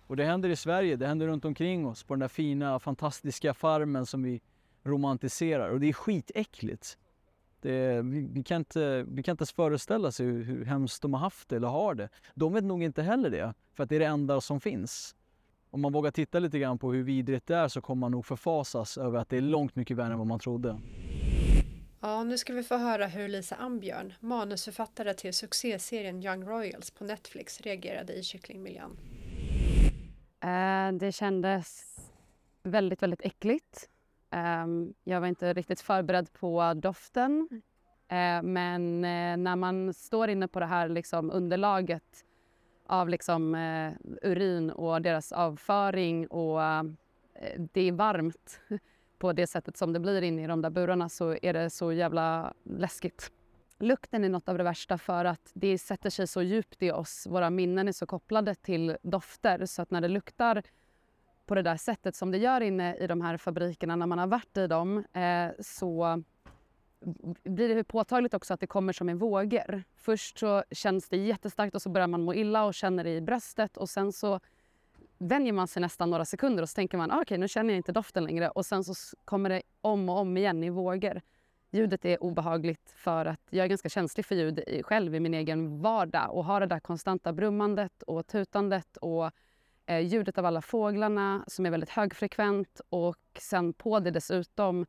Och 0.07 0.17
det 0.17 0.25
händer 0.25 0.49
i 0.49 0.57
Sverige, 0.57 0.97
det 0.97 1.07
händer 1.07 1.27
runt 1.27 1.45
omkring 1.45 1.87
oss 1.87 2.03
på 2.03 2.15
den 2.15 2.21
där 2.21 2.29
fina, 2.29 2.79
fantastiska 2.79 3.55
farmen 3.55 4.07
som 4.07 4.23
vi 4.23 4.41
romantiserar. 4.85 5.69
Och 5.69 5.81
det 5.81 5.89
är 5.89 5.93
skitäckligt. 5.93 6.99
Det, 7.61 8.03
vi, 8.03 8.29
vi, 8.33 8.43
kan 8.43 8.57
inte, 8.57 9.05
vi 9.09 9.23
kan 9.23 9.33
inte 9.33 9.43
ens 9.43 9.53
föreställa 9.53 10.13
sig 10.13 10.27
hur, 10.27 10.45
hur 10.45 10.65
hemskt 10.65 11.03
de 11.03 11.15
har 11.15 11.21
haft 11.21 11.49
det 11.49 11.57
eller 11.57 11.69
har 11.69 11.95
det. 11.95 12.09
De 12.35 12.53
vet 12.53 12.65
nog 12.65 12.83
inte 12.83 13.03
heller 13.03 13.31
det, 13.31 13.55
för 13.75 13.83
att 13.83 13.89
det 13.89 13.97
är 13.97 14.01
det 14.01 14.07
enda 14.07 14.41
som 14.41 14.61
finns. 14.61 15.17
Om 15.71 15.81
man 15.81 15.93
vågar 15.93 16.11
titta 16.11 16.39
lite 16.39 16.59
grann 16.59 16.79
på 16.79 16.93
hur 16.93 17.03
vidrigt 17.03 17.47
det 17.47 17.57
är 17.57 17.69
så 17.69 17.81
kommer 17.81 18.01
man 18.01 18.13
nog 18.13 18.27
förfasas 18.27 18.99
över 18.99 19.19
att 19.19 19.29
det 19.29 19.37
är 19.37 19.41
långt 19.41 19.77
mycket 19.77 19.97
värre 19.97 20.13
än 20.13 20.19
vad 20.19 20.27
man 20.27 20.39
trodde. 20.39 20.81
Ja, 22.01 22.25
nu 22.25 22.39
ska 22.39 22.53
vi 22.53 22.63
få 22.63 22.77
höra 22.77 23.07
hur 23.07 23.29
Lisa 23.29 23.57
Ambjörn, 23.57 24.13
manusförfattare 24.21 25.15
till 25.15 25.35
succéserien 25.35 26.23
Young 26.23 26.45
Royals 26.45 26.91
på 26.91 27.05
Netflix, 27.05 27.61
reagerade 27.61 28.13
i 28.13 28.23
kycklingmiljön. 28.23 28.99
Eh, 30.41 30.93
det 30.99 31.13
kändes 31.13 31.97
väldigt, 32.63 33.03
väldigt 33.03 33.25
äckligt. 33.25 33.89
Ehm, 34.31 34.95
jag 35.05 35.21
var 35.21 35.29
inte 35.29 35.53
riktigt 35.53 35.81
förberedd 35.81 36.33
på 36.33 36.75
doften. 36.75 37.49
Eh, 38.09 38.43
men 38.43 39.05
eh, 39.05 39.37
när 39.37 39.57
man 39.57 39.95
står 39.95 40.29
inne 40.29 40.49
på 40.49 40.61
det 40.61 40.67
här 40.67 40.89
liksom, 40.89 41.31
underlaget 41.31 42.25
av 42.87 43.09
liksom, 43.09 43.55
eh, 43.55 43.93
urin 44.23 44.71
och 44.71 45.03
deras 45.03 45.33
avföring 45.33 46.27
och 46.27 46.61
det 47.73 47.81
är 47.81 47.93
varmt 47.93 48.61
på 49.19 49.33
det 49.33 49.47
sättet 49.47 49.77
som 49.77 49.93
det 49.93 50.01
blir 50.01 50.23
inne 50.23 50.45
i 50.45 50.47
de 50.47 50.63
där 50.63 50.71
burarna 50.71 51.09
så 51.09 51.37
är 51.43 51.53
det 51.53 51.71
så 51.71 51.93
jävla 51.93 52.55
läskigt. 52.65 53.33
Lukten 53.81 54.25
är 54.25 54.29
något 54.29 54.49
av 54.49 54.59
det 54.59 54.65
värsta 54.65 54.99
för 54.99 55.25
att 55.25 55.51
det 55.55 55.79
sätter 55.79 56.11
sig 56.11 56.27
så 56.27 56.43
djupt 56.43 56.83
i 56.83 56.91
oss. 56.91 57.27
Våra 57.31 57.51
minnen 57.51 57.89
är 57.89 57.93
så 57.93 58.07
kopplade 58.07 58.55
till 58.55 58.97
dofter 59.03 59.67
så 59.67 59.83
att 59.83 59.91
när 59.91 60.01
det 60.01 60.09
luktar 60.09 60.63
på 61.47 61.55
det 61.55 61.63
där 61.63 61.77
sättet 61.77 62.17
som 62.17 62.31
det 62.31 62.39
gör 62.39 62.61
inne 62.61 62.97
i 62.97 63.07
de 63.07 63.21
här 63.21 63.37
fabrikerna 63.37 63.97
när 63.97 64.07
man 64.07 64.19
har 64.19 64.27
varit 64.27 64.57
i 64.57 64.67
dem 64.67 65.05
eh, 65.13 65.51
så 65.61 66.23
blir 67.45 67.75
det 67.75 67.85
påtagligt 67.85 68.35
också 68.35 68.55
att 68.55 68.61
det 68.61 68.67
kommer 68.67 68.93
som 68.93 69.09
en 69.09 69.19
vågor. 69.19 69.83
Först 69.97 70.39
så 70.39 70.65
känns 70.71 71.09
det 71.09 71.17
jättestarkt 71.17 71.75
och 71.75 71.83
så 71.83 71.89
börjar 71.89 72.09
man 72.09 72.23
må 72.23 72.35
illa 72.35 72.65
och 72.65 72.75
känner 72.75 73.05
det 73.05 73.17
i 73.17 73.21
bröstet 73.21 73.77
och 73.77 73.89
sen 73.89 74.13
så 74.13 74.41
vänjer 75.19 75.53
man 75.53 75.69
sig 75.69 75.81
nästan 75.81 76.11
några 76.11 76.25
sekunder 76.25 76.63
och 76.63 76.69
så 76.69 76.75
tänker 76.75 76.99
man 76.99 77.11
ah, 77.11 77.15
okej 77.15 77.23
okay, 77.23 77.39
nu 77.39 77.49
känner 77.49 77.75
jag 77.75 77.79
inte 77.79 77.93
doften 77.93 78.25
längre 78.25 78.49
och 78.49 78.67
sen 78.67 78.85
så 78.85 79.17
kommer 79.25 79.51
det 79.51 79.63
om 79.81 80.09
och 80.09 80.19
om 80.19 80.37
igen 80.37 80.65
i 80.65 80.71
vågor. 80.71 81.21
Ljudet 81.71 82.05
är 82.05 82.23
obehagligt 82.23 82.93
för 82.97 83.27
att 83.27 83.41
jag 83.51 83.65
är 83.65 83.69
ganska 83.69 83.89
känslig 83.89 84.27
för 84.27 84.35
ljud 84.35 84.61
själv 84.83 85.15
i 85.15 85.21
min 85.21 85.35
egen 85.35 85.83
vardag 85.83 86.35
och 86.35 86.45
har 86.45 86.61
det 86.61 86.67
där 86.67 86.81
konstanta 86.81 87.33
brummandet 87.33 88.03
och 88.03 88.27
tutandet 88.27 88.97
och 88.97 89.31
eh, 89.87 90.01
ljudet 90.01 90.39
av 90.39 90.47
alla 90.47 90.63
fåglarna 90.63 91.45
som 91.47 91.67
är 91.67 91.71
väldigt 91.71 91.91
högfrekvent 91.91 92.81
och 92.89 93.17
sen 93.39 93.73
på 93.73 94.01
det 94.01 94.11
dessutom 94.11 94.87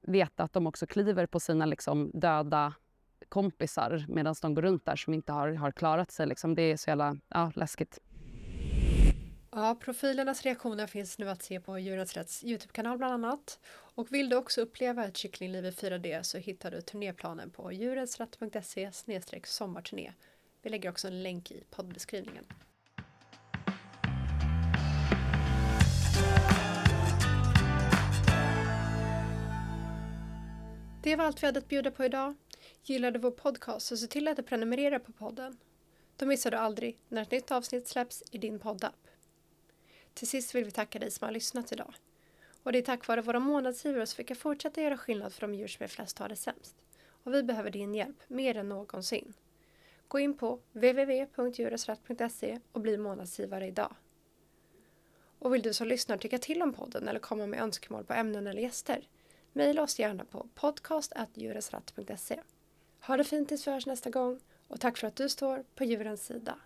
veta 0.00 0.42
att 0.42 0.52
de 0.52 0.66
också 0.66 0.86
kliver 0.86 1.26
på 1.26 1.40
sina 1.40 1.66
liksom, 1.66 2.10
döda 2.14 2.74
kompisar 3.28 4.04
medan 4.08 4.34
de 4.42 4.54
går 4.54 4.62
runt 4.62 4.84
där 4.84 4.96
som 4.96 5.14
inte 5.14 5.32
har, 5.32 5.48
har 5.48 5.72
klarat 5.72 6.10
sig. 6.10 6.26
Liksom. 6.26 6.54
Det 6.54 6.62
är 6.62 6.76
så 6.76 6.90
jävla 6.90 7.16
ja, 7.28 7.52
läskigt. 7.54 7.98
Ja, 9.58 9.74
profilernas 9.74 10.42
reaktioner 10.42 10.86
finns 10.86 11.18
nu 11.18 11.30
att 11.30 11.42
se 11.42 11.60
på 11.60 11.78
Djurens 11.78 12.14
Rätts 12.14 12.44
Youtube-kanal 12.44 12.98
bland 12.98 13.14
annat. 13.14 13.58
Och 13.94 14.12
vill 14.12 14.28
du 14.28 14.36
också 14.36 14.60
uppleva 14.60 15.04
ett 15.04 15.16
kycklingliv 15.16 15.66
i 15.66 15.70
4D 15.70 16.22
så 16.22 16.38
hittar 16.38 16.70
du 16.70 16.80
turnéplanen 16.80 17.50
på 17.50 17.72
djurensrätt.se 17.72 18.90
sommarturné. 19.44 20.12
Vi 20.62 20.70
lägger 20.70 20.90
också 20.90 21.08
en 21.08 21.22
länk 21.22 21.50
i 21.50 21.64
poddbeskrivningen. 21.70 22.44
Det 31.02 31.16
var 31.16 31.24
allt 31.24 31.42
vi 31.42 31.46
hade 31.46 31.58
att 31.58 31.68
bjuda 31.68 31.90
på 31.90 32.04
idag. 32.04 32.34
Gillar 32.84 33.10
du 33.10 33.18
vår 33.18 33.30
podcast 33.30 33.86
så 33.86 33.96
se 33.96 34.06
till 34.06 34.28
att 34.28 34.36
du 34.36 34.42
prenumererar 34.42 34.98
på 34.98 35.12
podden. 35.12 35.58
Då 36.16 36.26
missar 36.26 36.50
du 36.50 36.56
aldrig 36.56 36.98
när 37.08 37.22
ett 37.22 37.30
nytt 37.30 37.50
avsnitt 37.50 37.88
släpps 37.88 38.22
i 38.30 38.38
din 38.38 38.58
poddapp. 38.58 39.07
Till 40.18 40.28
sist 40.28 40.54
vill 40.54 40.64
vi 40.64 40.70
tacka 40.70 40.98
dig 40.98 41.10
som 41.10 41.24
har 41.24 41.32
lyssnat 41.32 41.72
idag. 41.72 41.94
Och 42.62 42.72
det 42.72 42.78
är 42.78 42.82
tack 42.82 43.06
vare 43.06 43.20
våra 43.20 43.38
månadsgivare 43.38 44.06
som 44.06 44.14
vi 44.18 44.24
kan 44.24 44.36
fortsätta 44.36 44.82
göra 44.82 44.96
skillnad 44.96 45.32
för 45.32 45.40
de 45.40 45.54
djur 45.54 45.68
som 45.68 45.84
är 45.84 45.88
flest 45.88 46.18
har 46.18 46.28
det 46.28 46.36
sämst. 46.36 46.76
Och 47.22 47.34
vi 47.34 47.42
behöver 47.42 47.70
din 47.70 47.94
hjälp 47.94 48.16
mer 48.28 48.56
än 48.56 48.68
någonsin. 48.68 49.34
Gå 50.08 50.18
in 50.18 50.34
på 50.34 50.58
www.djuresrätt.se 50.72 52.60
och 52.72 52.80
bli 52.80 52.96
månadsgivare 52.96 53.66
idag. 53.66 53.94
Och 55.38 55.54
vill 55.54 55.62
du 55.62 55.74
som 55.74 55.88
lyssnar 55.88 56.16
tycka 56.16 56.38
till 56.38 56.62
om 56.62 56.72
podden 56.72 57.08
eller 57.08 57.20
komma 57.20 57.46
med 57.46 57.60
önskemål 57.62 58.04
på 58.04 58.12
ämnen 58.12 58.46
eller 58.46 58.62
gäster? 58.62 59.08
Mejla 59.52 59.82
oss 59.82 59.98
gärna 59.98 60.24
på 60.24 60.48
podcast.djurensratt.se. 60.54 62.40
Ha 63.00 63.16
det 63.16 63.24
fint 63.24 63.48
tills 63.48 63.66
vi 63.66 63.70
hörs 63.70 63.86
nästa 63.86 64.10
gång 64.10 64.40
och 64.68 64.80
tack 64.80 64.98
för 64.98 65.06
att 65.06 65.16
du 65.16 65.28
står 65.28 65.64
på 65.74 65.84
djurens 65.84 66.26
sida. 66.26 66.58